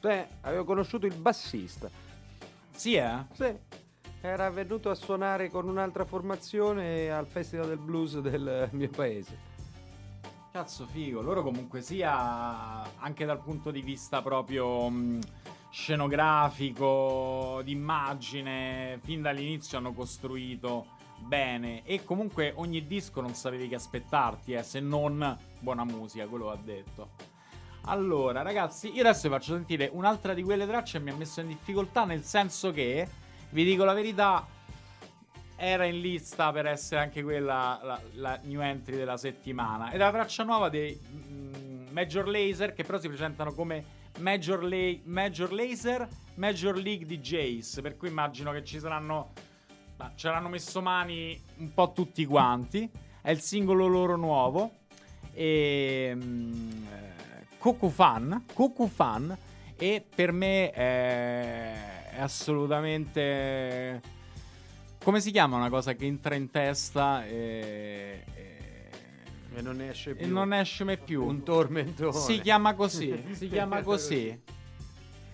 Beh, 0.00 0.26
avevo 0.40 0.64
conosciuto 0.64 1.06
il 1.06 1.14
bassista. 1.14 1.88
Sì, 2.72 2.94
eh? 2.94 3.26
Sì. 3.32 3.56
Era 4.20 4.50
venuto 4.50 4.90
a 4.90 4.96
suonare 4.96 5.50
con 5.50 5.68
un'altra 5.68 6.04
formazione 6.04 7.12
al 7.12 7.26
Festival 7.26 7.68
del 7.68 7.78
Blues 7.78 8.18
del 8.18 8.68
mio 8.72 8.88
paese. 8.88 9.38
Cazzo 10.50 10.84
figo, 10.86 11.22
loro 11.22 11.44
comunque 11.44 11.80
sia 11.80 12.98
anche 12.98 13.24
dal 13.24 13.40
punto 13.40 13.70
di 13.70 13.82
vista 13.82 14.20
proprio 14.20 14.88
mh, 14.88 15.20
scenografico, 15.70 17.60
d'immagine, 17.62 18.98
fin 19.04 19.22
dall'inizio 19.22 19.78
hanno 19.78 19.92
costruito 19.92 20.94
bene 21.18 21.84
e 21.84 22.04
comunque 22.04 22.52
ogni 22.56 22.86
disco 22.86 23.20
non 23.20 23.34
sapevi 23.34 23.68
che 23.68 23.74
aspettarti, 23.74 24.52
eh, 24.52 24.62
se 24.62 24.80
non 24.80 25.36
buona 25.60 25.84
musica, 25.84 26.26
quello 26.26 26.46
va 26.46 26.58
detto. 26.62 27.10
Allora, 27.88 28.42
ragazzi, 28.42 28.92
io 28.92 29.00
adesso 29.02 29.28
vi 29.28 29.34
faccio 29.34 29.54
sentire 29.54 29.88
un'altra 29.92 30.34
di 30.34 30.42
quelle 30.42 30.66
tracce 30.66 30.98
mi 30.98 31.10
ha 31.10 31.14
messo 31.14 31.40
in 31.40 31.48
difficoltà 31.48 32.04
nel 32.04 32.24
senso 32.24 32.72
che, 32.72 33.08
vi 33.50 33.64
dico 33.64 33.84
la 33.84 33.92
verità, 33.92 34.44
era 35.56 35.84
in 35.84 36.00
lista 36.00 36.52
per 36.52 36.66
essere 36.66 37.00
anche 37.00 37.22
quella 37.22 37.80
la, 37.82 38.00
la 38.14 38.40
new 38.42 38.60
entry 38.60 38.96
della 38.96 39.16
settimana. 39.16 39.90
È 39.90 39.96
la 39.96 40.10
traccia 40.10 40.42
nuova 40.42 40.68
dei 40.68 40.98
mm, 41.00 41.86
Major 41.92 42.28
Laser 42.28 42.72
che 42.72 42.82
però 42.82 42.98
si 42.98 43.08
presentano 43.08 43.52
come 43.52 43.84
Major, 44.18 44.62
La- 44.64 44.96
Major 45.04 45.52
Laser 45.52 46.08
Major 46.36 46.76
League 46.76 47.06
DJs, 47.06 47.80
per 47.80 47.96
cui 47.96 48.08
immagino 48.08 48.52
che 48.52 48.64
ci 48.64 48.78
saranno 48.78 49.32
ma 49.96 50.12
ce 50.14 50.28
l'hanno 50.28 50.48
messo 50.48 50.80
mani 50.82 51.40
un 51.58 51.72
po' 51.72 51.92
tutti 51.92 52.24
quanti. 52.26 52.88
È 53.20 53.30
il 53.30 53.40
singolo 53.40 53.86
loro 53.86 54.16
nuovo 54.16 54.70
e 55.32 56.12
mm, 56.14 56.70
eh, 56.86 57.46
Cuckoo 57.58 57.88
Fan, 57.90 58.44
Cuckoo 58.52 58.86
Fan 58.86 59.36
e 59.76 60.04
per 60.14 60.32
me 60.32 60.70
è, 60.70 62.10
è 62.10 62.20
assolutamente 62.20 64.00
come 65.02 65.20
si 65.20 65.30
chiama 65.30 65.56
una 65.56 65.68
cosa 65.70 65.94
che 65.94 66.04
entra 66.06 66.34
in 66.34 66.50
testa 66.50 67.24
e, 67.26 68.24
e- 68.34 68.54
E 69.54 69.62
non 69.62 69.76
ne 69.76 69.90
esce 69.90 70.10
e 70.10 70.14
più. 70.14 70.28
non 70.32 70.52
esce 70.52 70.84
mai 70.84 70.98
più. 70.98 71.24
Un 71.24 71.42
tormentone. 71.42 72.12
Si 72.12 72.40
chiama 72.40 72.74
così, 72.74 73.22
si 73.32 73.48
chiama 73.48 73.82
così. 73.82 74.38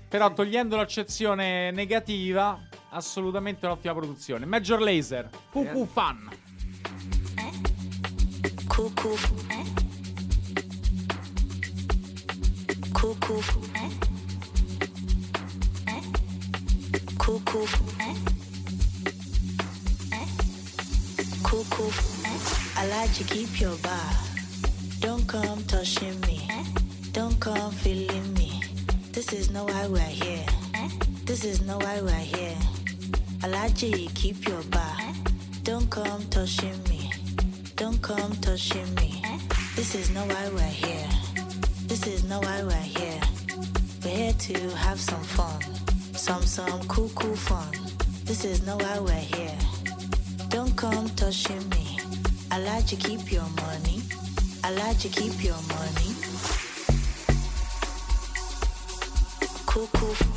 Però 0.08 0.32
togliendo 0.32 0.76
l'accezione 0.76 1.70
negativa, 1.70 2.58
assolutamente 2.92 3.66
un'ottima 3.66 3.94
produzione. 3.94 4.46
Major 4.46 4.80
Laser, 4.80 5.28
Cuckoo 5.50 5.86
Fan. 5.86 6.30
Cuckoo. 8.68 9.16
Cuckoo. 12.92 13.42
Cuckoo. 17.18 17.66
Cuckoo. 21.42 21.90
I 22.76 22.86
like 22.86 23.12
to 23.14 23.24
keep 23.24 23.60
your 23.60 23.76
bar. 23.82 24.10
Don't 25.00 25.26
come 25.26 25.62
touching 25.64 26.18
me. 26.20 26.48
Don't 27.12 27.38
come 27.38 27.72
feeling 27.72 28.32
me. 28.34 28.62
This 29.12 29.32
is 29.32 29.50
not 29.50 29.68
why 29.68 29.86
we're 29.86 30.00
here. 30.00 30.46
This 31.24 31.44
is 31.44 31.60
not 31.62 31.82
why 31.82 32.00
we're 32.00 32.12
here. 32.12 32.51
I 33.44 33.48
like 33.48 33.74
to 33.78 33.90
keep 34.14 34.46
your 34.46 34.62
bar. 34.70 34.96
Don't 35.64 35.90
come 35.90 36.24
touching 36.30 36.80
me. 36.88 37.10
Don't 37.74 38.00
come 38.00 38.32
touching 38.36 38.94
me. 38.94 39.20
This 39.74 39.96
is 39.96 40.10
not 40.10 40.28
why 40.28 40.48
we're 40.54 40.60
here. 40.62 41.08
This 41.86 42.06
is 42.06 42.22
not 42.28 42.44
why 42.44 42.62
we're 42.62 42.88
here. 42.98 43.20
We're 44.04 44.16
here 44.16 44.32
to 44.32 44.76
have 44.76 45.00
some 45.00 45.24
fun. 45.24 45.60
Some, 46.14 46.42
some 46.42 46.86
cool, 46.86 47.10
cool 47.16 47.34
fun. 47.34 47.72
This 48.24 48.44
is 48.44 48.64
not 48.64 48.80
why 48.80 49.00
we're 49.00 49.26
here. 49.36 49.58
Don't 50.48 50.76
come 50.76 51.08
touching 51.10 51.68
me. 51.70 51.98
I 52.52 52.60
like 52.60 52.86
to 52.86 52.96
keep 52.96 53.32
your 53.32 53.48
money. 53.56 54.02
I 54.62 54.70
like 54.70 54.98
to 55.00 55.08
keep 55.08 55.42
your 55.42 55.60
money. 55.66 56.14
Cool, 59.66 59.88
cool. 59.94 60.14
Cool, 60.14 60.31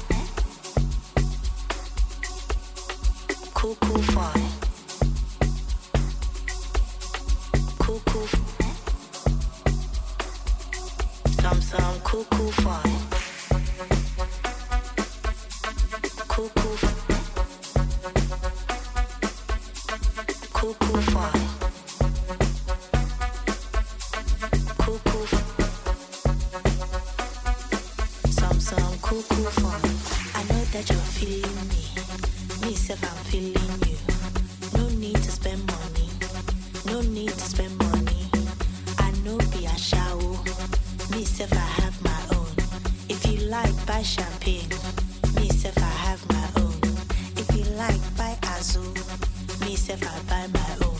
my 50.53 50.77
own. 50.85 50.99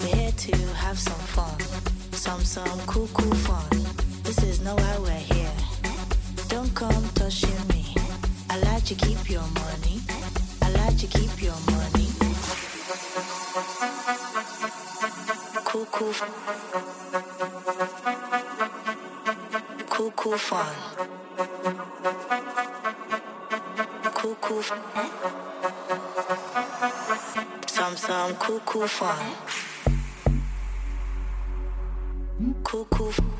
We're 0.00 0.14
here 0.14 0.32
to 0.32 0.56
have 0.74 0.98
some 0.98 1.24
fun. 1.36 1.58
Some, 2.12 2.44
some 2.44 2.80
cool, 2.86 3.08
cool 3.14 3.34
fun. 3.34 3.68
This 4.22 4.42
is 4.42 4.60
not 4.60 4.78
why 4.80 4.98
we're 4.98 5.26
here. 5.34 5.52
Don't 6.48 6.74
come 6.74 7.08
touching 7.14 7.66
me. 7.68 7.94
I 8.50 8.58
like 8.58 8.84
to 8.84 8.94
keep 8.94 9.30
your 9.30 9.46
money. 9.62 10.00
I 10.62 10.70
like 10.70 10.96
to 10.98 11.06
keep 11.06 11.42
your 11.42 11.58
money. 11.70 12.08
Cool, 15.64 15.86
cool. 15.86 16.14
Cool, 19.88 20.10
cool 20.16 20.38
fun. 20.38 20.74
Cool, 24.14 24.36
cool. 24.40 24.62
Some, 24.62 24.80
some 28.06 28.34
cuckoo 28.36 28.86
fun. 28.86 29.34
Cuckoo. 32.62 33.33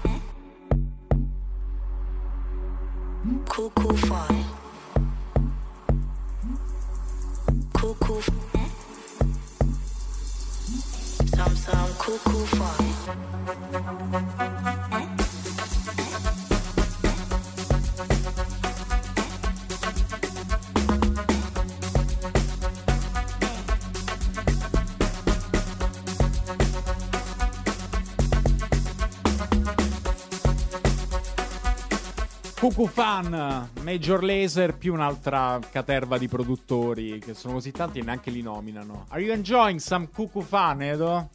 Cuckoo 32.75 32.87
Fan, 32.89 33.71
Major 33.83 34.25
Laser 34.25 34.77
più 34.77 34.93
un'altra 34.95 35.61
caterva 35.71 36.19
di 36.19 36.27
produttori 36.27 37.21
che 37.21 37.33
sono 37.33 37.55
così 37.55 37.71
tanti 37.71 38.01
e 38.01 38.03
neanche 38.03 38.31
li 38.33 38.43
nominano. 38.43 39.07
Are 39.11 39.23
you 39.23 39.33
enjoying 39.33 39.79
some 39.79 40.09
Cuckoo 40.13 40.43
Fan, 40.43 40.83
Edo? 40.83 41.15
A 41.15 41.31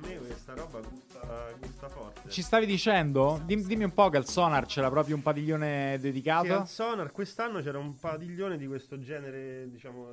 me 0.00 0.16
questa 0.18 0.54
roba 0.54 0.78
gusta, 0.78 1.48
gusta 1.58 1.88
forte. 1.88 2.30
Ci 2.30 2.42
stavi 2.42 2.64
dicendo? 2.64 3.40
Dim- 3.44 3.66
dimmi 3.66 3.82
un 3.82 3.92
po' 3.92 4.08
che 4.08 4.18
al 4.18 4.28
Sonar 4.28 4.66
c'era 4.66 4.88
proprio 4.88 5.16
un 5.16 5.22
padiglione 5.22 5.94
Sì, 5.96 6.00
dedicato. 6.02 6.54
al 6.54 6.68
Sonar 6.68 7.10
quest'anno 7.10 7.60
c'era 7.60 7.78
un 7.78 7.98
padiglione 7.98 8.56
di 8.56 8.68
questo 8.68 9.00
genere, 9.00 9.68
diciamo, 9.68 10.06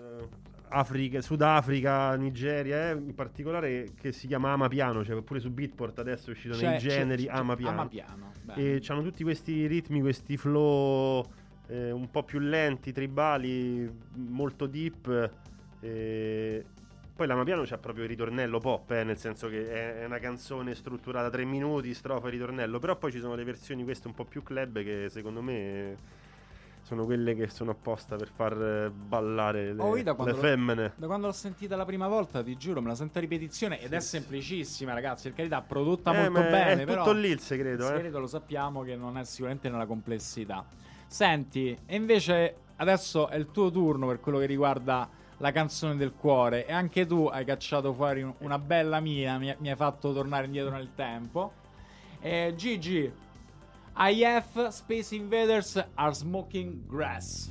Africa, 0.70 1.22
Sudafrica, 1.22 2.16
Nigeria, 2.16 2.90
eh, 2.90 2.94
in 2.94 3.14
particolare 3.16 3.90
che 4.00 4.12
si 4.12 4.28
chiama 4.28 4.52
Amapiano, 4.54 5.04
cioè 5.04 5.22
pure 5.22 5.40
su 5.40 5.50
Beatport 5.52 6.00
adesso 6.00 6.30
è 6.30 6.34
uscito 6.34 6.56
C'è- 6.56 6.70
nei 6.70 6.80
c'è- 6.80 6.88
generi 6.90 7.26
c'è- 7.26 7.32
Amapiano. 7.32 7.82
Amapiano, 7.82 8.32
bene. 8.44 8.62
E 8.76 8.82
hanno 8.88 9.02
tutti 9.04 9.24
questi 9.24 9.68
ritmi, 9.68 10.02
questi 10.02 10.38
flow 10.38 11.26
eh, 11.68 11.90
un 11.92 12.10
po' 12.12 12.24
più 12.24 12.40
lenti, 12.40 12.92
tribali, 12.92 13.90
molto 14.16 14.68
deep. 14.68 15.32
eh, 15.80 16.66
Poi 17.16 17.28
l'Amapiano 17.28 17.64
c'ha 17.64 17.78
proprio 17.78 18.04
il 18.04 18.10
ritornello 18.10 18.60
pop, 18.60 18.92
eh, 18.92 19.06
nel 19.06 19.18
senso 19.18 19.48
che 19.48 19.72
è 19.72 20.02
è 20.02 20.06
una 20.06 20.20
canzone 20.20 20.76
strutturata 20.76 21.30
tre 21.30 21.46
minuti, 21.46 21.94
strofa 21.94 22.28
e 22.28 22.32
ritornello. 22.32 22.78
Però 22.80 22.98
poi 22.98 23.10
ci 23.14 23.20
sono 23.20 23.36
le 23.36 23.46
versioni 23.46 23.84
queste 23.86 24.08
un 24.08 24.14
po' 24.14 24.26
più 24.26 24.44
club 24.44 24.84
che 24.84 25.08
secondo 25.10 25.42
me 25.42 25.96
sono 26.86 27.04
quelle 27.06 27.34
che 27.34 27.48
sono 27.50 27.72
apposta 27.72 28.16
per 28.16 28.30
far 28.32 28.54
eh, 28.62 28.92
ballare 28.92 29.74
le, 29.74 29.82
Oh, 29.82 29.96
le 29.96 30.04
quando, 30.04 30.36
l'ho- 30.36 30.40
femmine. 30.40 30.92
da 30.96 31.08
quando 31.08 31.26
l'ho 31.26 31.34
sentita 31.34 31.76
la 31.76 31.84
prima 31.84 32.08
volta, 32.08 32.44
ti 32.44 32.56
giuro, 32.58 32.80
me 32.80 32.90
la 32.90 32.96
sento 32.96 33.18
a 33.18 33.22
ripetizione 33.22 33.82
ed 33.82 33.92
è 33.92 34.00
semplicissima, 34.00 34.94
ragazzi. 34.94 35.24
Per 35.30 35.34
carità, 35.38 35.62
prodotta 35.64 36.14
Eh, 36.14 36.30
molto 36.30 36.42
ma 36.42 36.48
è 36.48 36.52
bene. 36.52 36.86
tutto 36.86 37.04
però 37.04 37.12
lì 37.14 37.30
il 37.30 37.40
segreto, 37.40 37.86
Il 37.86 37.92
eh. 37.92 37.96
segreto 37.96 38.20
lo 38.20 38.28
sappiamo 38.28 38.84
che 38.84 38.96
non 38.96 39.18
è 39.18 39.24
sicuramente 39.26 39.68
nella 39.68 39.88
complessità. 39.88 40.64
Senti, 41.08 41.76
e 41.88 41.96
invece 41.96 42.56
adesso 42.76 43.30
è 43.30 43.36
il 43.36 43.50
tuo 43.52 43.72
turno 43.72 44.06
per 44.06 44.20
quello 44.20 44.38
che 44.38 44.46
riguarda 44.46 45.10
la 45.38 45.52
canzone 45.52 45.96
del 45.96 46.14
cuore. 46.14 46.68
E 46.68 46.72
anche 46.72 47.08
tu 47.08 47.26
hai 47.26 47.46
cacciato 47.46 47.94
fuori 47.96 48.22
un- 48.22 48.34
una 48.40 48.60
bella 48.60 49.00
mia, 49.00 49.40
mi, 49.40 49.52
mi 49.58 49.70
hai 49.72 49.76
fatto 49.76 50.14
tornare 50.14 50.46
indietro 50.46 50.76
nel 50.76 50.90
tempo. 50.94 51.52
Eh, 52.22 52.54
Gigi, 52.56 53.12
IF 53.98 54.74
Space 54.74 55.14
Invaders 55.14 55.78
are 55.98 56.14
smoking 56.14 56.84
grass. 56.88 57.50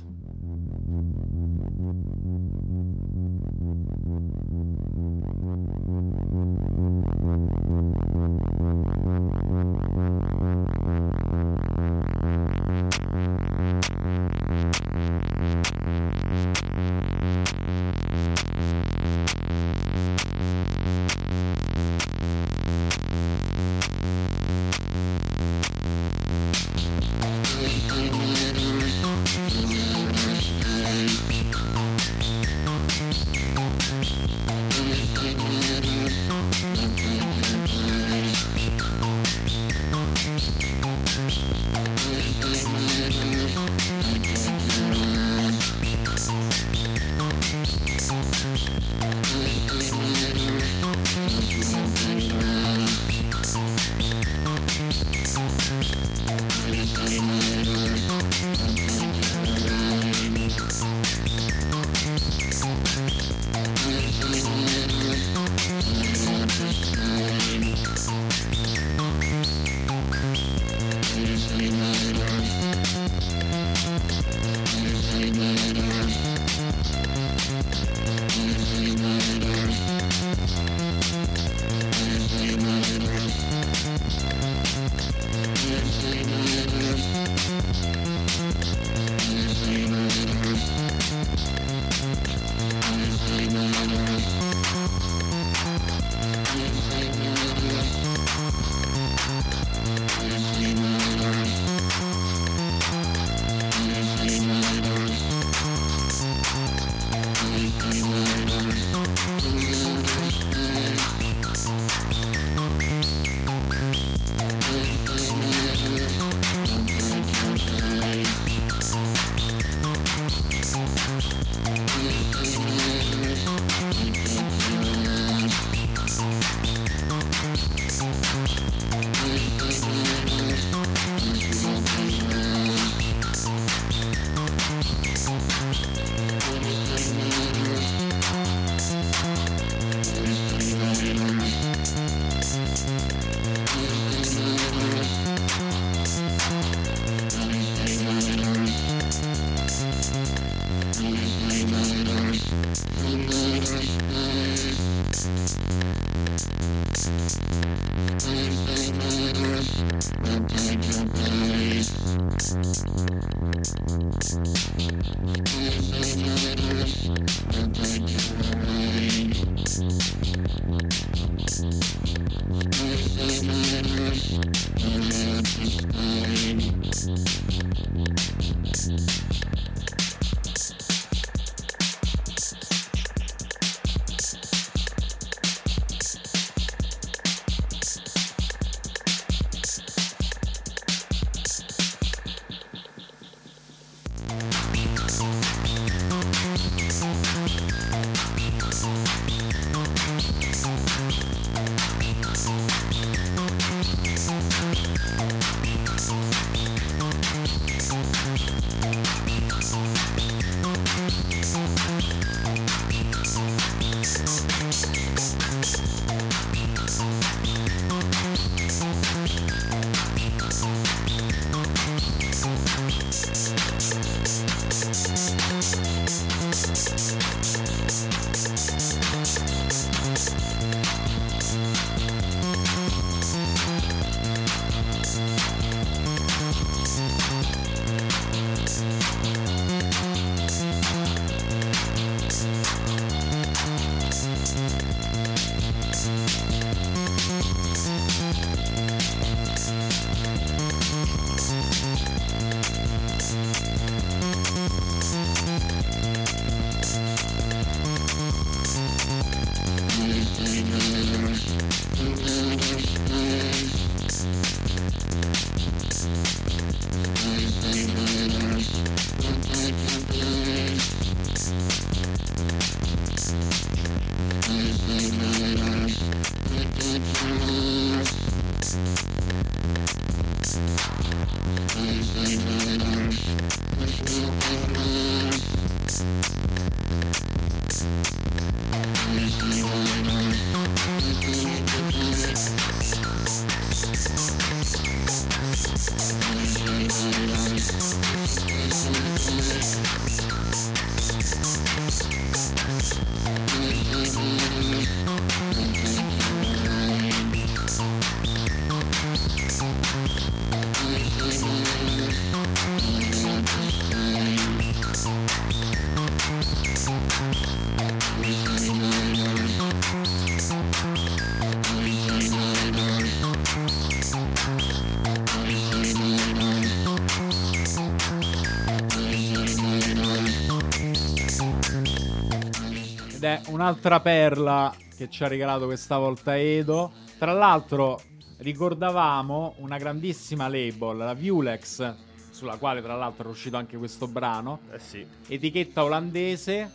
Un'altra 333.47 333.99
perla 333.99 334.73
che 334.95 335.09
ci 335.09 335.23
ha 335.23 335.27
regalato 335.27 335.65
questa 335.65 335.97
volta 335.97 336.37
Edo. 336.37 336.91
Tra 337.17 337.33
l'altro 337.33 338.01
ricordavamo 338.37 339.55
una 339.57 339.77
grandissima 339.77 340.47
label, 340.47 340.97
la 340.97 341.13
Vulex, 341.13 341.95
sulla 342.29 342.57
quale 342.57 342.81
tra 342.81 342.95
l'altro 342.95 343.27
è 343.27 343.31
uscito 343.31 343.57
anche 343.57 343.77
questo 343.77 344.07
brano. 344.07 344.59
Eh 344.71 344.79
sì. 344.79 345.05
Etichetta 345.27 345.83
olandese, 345.83 346.71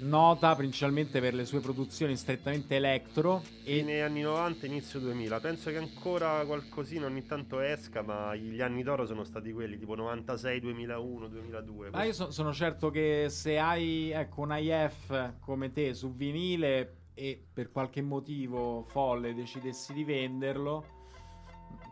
nota 0.00 0.54
principalmente 0.54 1.20
per 1.20 1.34
le 1.34 1.44
sue 1.44 1.60
produzioni 1.60 2.16
strettamente 2.16 2.76
electro. 2.76 3.42
E 3.64 3.78
Fine 3.78 4.02
anni 4.02 4.20
90, 4.22 4.66
inizio 4.66 5.00
2000. 5.00 5.40
Penso 5.40 5.70
che 5.70 5.76
ancora 5.78 6.44
qualcosina 6.44 7.06
ogni 7.06 7.24
tanto 7.26 7.60
esca, 7.60 8.02
ma 8.02 8.34
gli 8.34 8.60
anni 8.60 8.82
d'oro 8.82 9.06
sono 9.06 9.24
stati 9.24 9.52
quelli 9.52 9.78
tipo 9.78 9.94
96, 9.94 10.60
2001, 10.60 11.28
2002. 11.28 11.90
Ma 11.90 12.04
io 12.04 12.12
so- 12.12 12.30
sono 12.30 12.52
certo 12.52 12.90
che 12.90 13.26
se 13.28 13.58
hai 13.58 14.10
ecco, 14.10 14.42
un 14.42 14.56
IF 14.58 15.34
come 15.40 15.72
te 15.72 15.94
su 15.94 16.14
vinile 16.14 16.96
e 17.14 17.42
per 17.52 17.70
qualche 17.70 18.00
motivo 18.00 18.84
folle 18.88 19.34
decidessi 19.34 19.92
di 19.92 20.04
venderlo, 20.04 20.84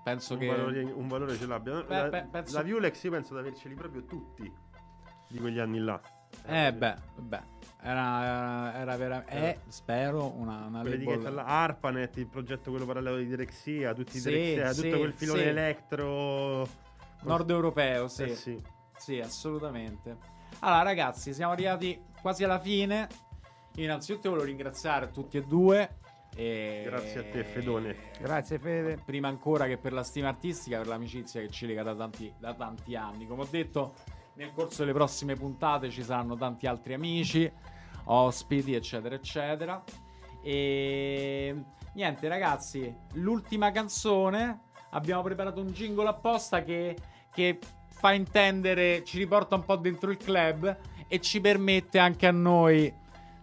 penso 0.02 0.34
un, 0.34 0.38
che... 0.38 0.46
valore, 0.46 0.82
un 0.82 1.08
valore 1.08 1.36
ce 1.36 1.46
l'abbia. 1.46 1.82
Beh, 1.82 1.94
la, 1.94 2.08
beh, 2.08 2.28
penso- 2.30 2.56
la 2.56 2.62
Vulex 2.64 3.02
io 3.02 3.10
penso 3.10 3.34
di 3.34 3.40
averceli 3.40 3.74
proprio 3.74 4.04
tutti 4.04 4.50
di 5.28 5.38
quegli 5.38 5.58
anni 5.58 5.78
là. 5.78 6.00
Eh 6.46 6.72
beh, 6.72 6.94
beh, 7.16 7.42
era, 7.88 8.74
era 8.78 8.96
veramente... 8.96 9.32
Eh, 9.32 9.58
spero 9.68 10.32
una, 10.36 10.66
una 10.66 10.80
Quelle 10.80 11.02
label... 11.02 11.38
ARPANET, 11.38 12.16
il 12.18 12.26
progetto 12.26 12.70
quello 12.70 12.84
parallelo 12.84 13.16
di 13.16 13.26
Direxia, 13.26 13.94
tutti 13.94 14.18
i 14.18 14.20
Sì, 14.20 14.30
Direxia, 14.30 14.72
sì, 14.72 14.82
tutto 14.82 14.98
quel 14.98 15.12
filone 15.12 15.42
sì. 15.42 15.48
elettro. 15.48 16.68
Nord 17.22 17.50
europeo, 17.50 18.08
sì. 18.08 18.22
Eh 18.24 18.34
sì. 18.34 18.62
Sì, 18.96 19.20
assolutamente. 19.20 20.16
Allora, 20.60 20.82
ragazzi, 20.82 21.32
siamo 21.32 21.52
arrivati 21.52 22.00
quasi 22.20 22.44
alla 22.44 22.58
fine. 22.58 23.08
Io 23.76 23.84
innanzitutto 23.84 24.30
volevo 24.30 24.46
ringraziare 24.46 25.10
tutti 25.10 25.38
e 25.38 25.42
due. 25.42 25.96
E... 26.34 26.82
Grazie 26.84 27.20
a 27.20 27.24
te, 27.24 27.44
Fedone. 27.44 27.96
Grazie 28.20 28.58
Fede. 28.58 29.00
Prima 29.04 29.28
ancora 29.28 29.66
che 29.66 29.78
per 29.78 29.92
la 29.92 30.02
stima 30.02 30.28
artistica, 30.28 30.78
per 30.78 30.88
l'amicizia 30.88 31.40
che 31.40 31.48
ci 31.48 31.66
lega 31.66 31.82
da 31.82 31.94
tanti, 31.94 32.32
da 32.38 32.54
tanti 32.54 32.96
anni. 32.96 33.26
Come 33.26 33.42
ho 33.42 33.48
detto, 33.48 33.94
nel 34.34 34.52
corso 34.52 34.82
delle 34.82 34.92
prossime 34.92 35.34
puntate 35.34 35.90
ci 35.90 36.02
saranno 36.02 36.36
tanti 36.36 36.66
altri 36.66 36.94
amici, 36.94 37.50
ospiti, 38.08 38.74
eccetera, 38.74 39.14
eccetera. 39.14 39.82
E 40.42 41.54
niente, 41.94 42.28
ragazzi, 42.28 42.94
l'ultima 43.14 43.70
canzone. 43.70 44.66
Abbiamo 44.90 45.22
preparato 45.22 45.60
un 45.60 45.68
jingle 45.68 46.08
apposta 46.08 46.62
che, 46.62 46.96
che 47.32 47.58
fa 47.88 48.12
intendere, 48.12 49.04
ci 49.04 49.18
riporta 49.18 49.54
un 49.54 49.64
po' 49.64 49.76
dentro 49.76 50.10
il 50.10 50.16
club 50.16 50.76
e 51.08 51.20
ci 51.20 51.40
permette 51.40 51.98
anche 51.98 52.26
a 52.26 52.30
noi 52.30 52.92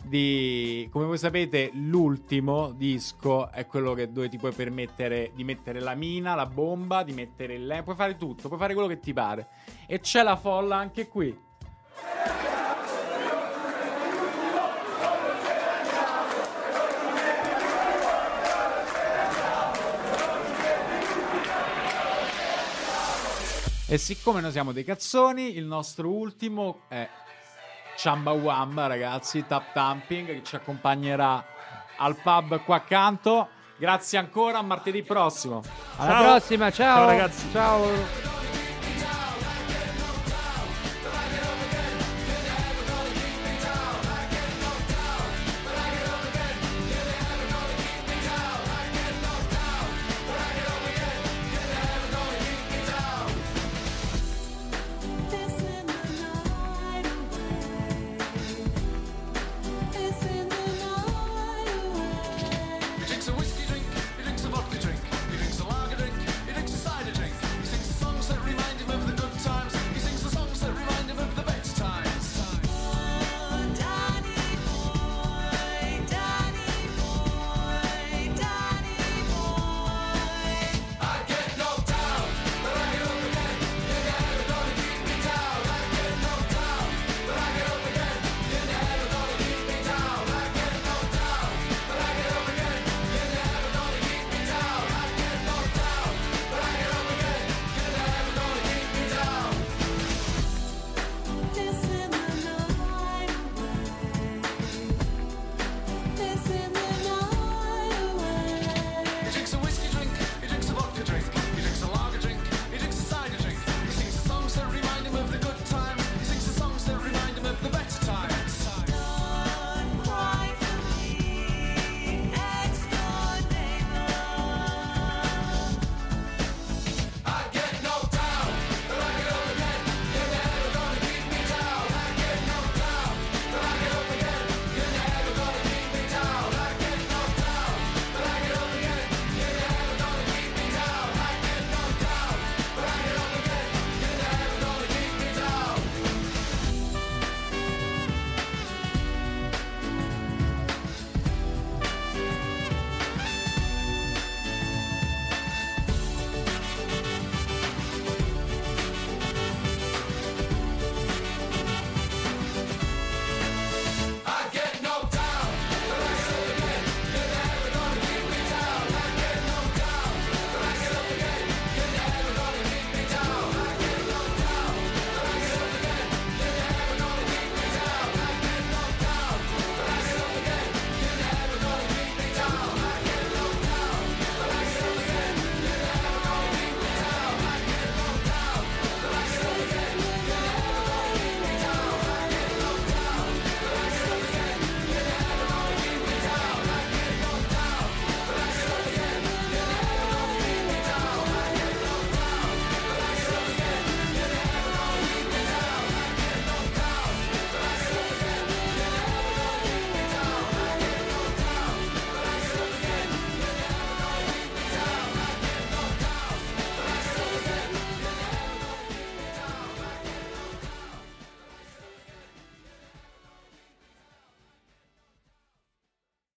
di 0.07 0.87
come 0.91 1.05
voi 1.05 1.17
sapete 1.17 1.71
l'ultimo 1.73 2.71
disco 2.71 3.51
è 3.51 3.65
quello 3.65 3.93
che 3.93 4.11
dove 4.11 4.29
ti 4.29 4.37
puoi 4.37 4.51
permettere 4.51 5.31
di 5.33 5.43
mettere 5.43 5.79
la 5.79 5.95
mina 5.95 6.35
la 6.35 6.45
bomba 6.45 7.01
di 7.01 7.11
mettere 7.11 7.55
il 7.55 7.81
puoi 7.83 7.95
fare 7.95 8.15
tutto 8.15 8.47
puoi 8.47 8.59
fare 8.59 8.73
quello 8.73 8.87
che 8.87 8.99
ti 8.99 9.13
pare 9.13 9.47
e 9.87 9.99
c'è 9.99 10.21
la 10.21 10.35
folla 10.35 10.75
anche 10.75 11.07
qui 11.07 11.35
e 23.87 23.97
siccome 23.97 24.41
noi 24.41 24.51
siamo 24.51 24.71
dei 24.71 24.83
cazzoni 24.83 25.55
il 25.57 25.65
nostro 25.65 26.09
ultimo 26.09 26.81
è 26.87 27.07
Chamba 27.97 28.31
Wamba, 28.31 28.87
ragazzi, 28.87 29.45
tap 29.47 29.71
tamping 29.73 30.27
che 30.27 30.43
ci 30.43 30.55
accompagnerà 30.55 31.43
al 31.97 32.15
pub 32.21 32.63
qua 32.63 32.75
accanto. 32.75 33.47
Grazie 33.77 34.17
ancora, 34.17 34.59
a 34.59 34.61
martedì 34.61 35.03
prossimo. 35.03 35.61
Alla 35.97 36.11
Ciao. 36.11 36.23
prossima, 36.23 36.71
ciao. 36.71 36.95
Ciao, 36.97 37.05
ragazzi. 37.05 37.51
Ciao. 37.51 38.44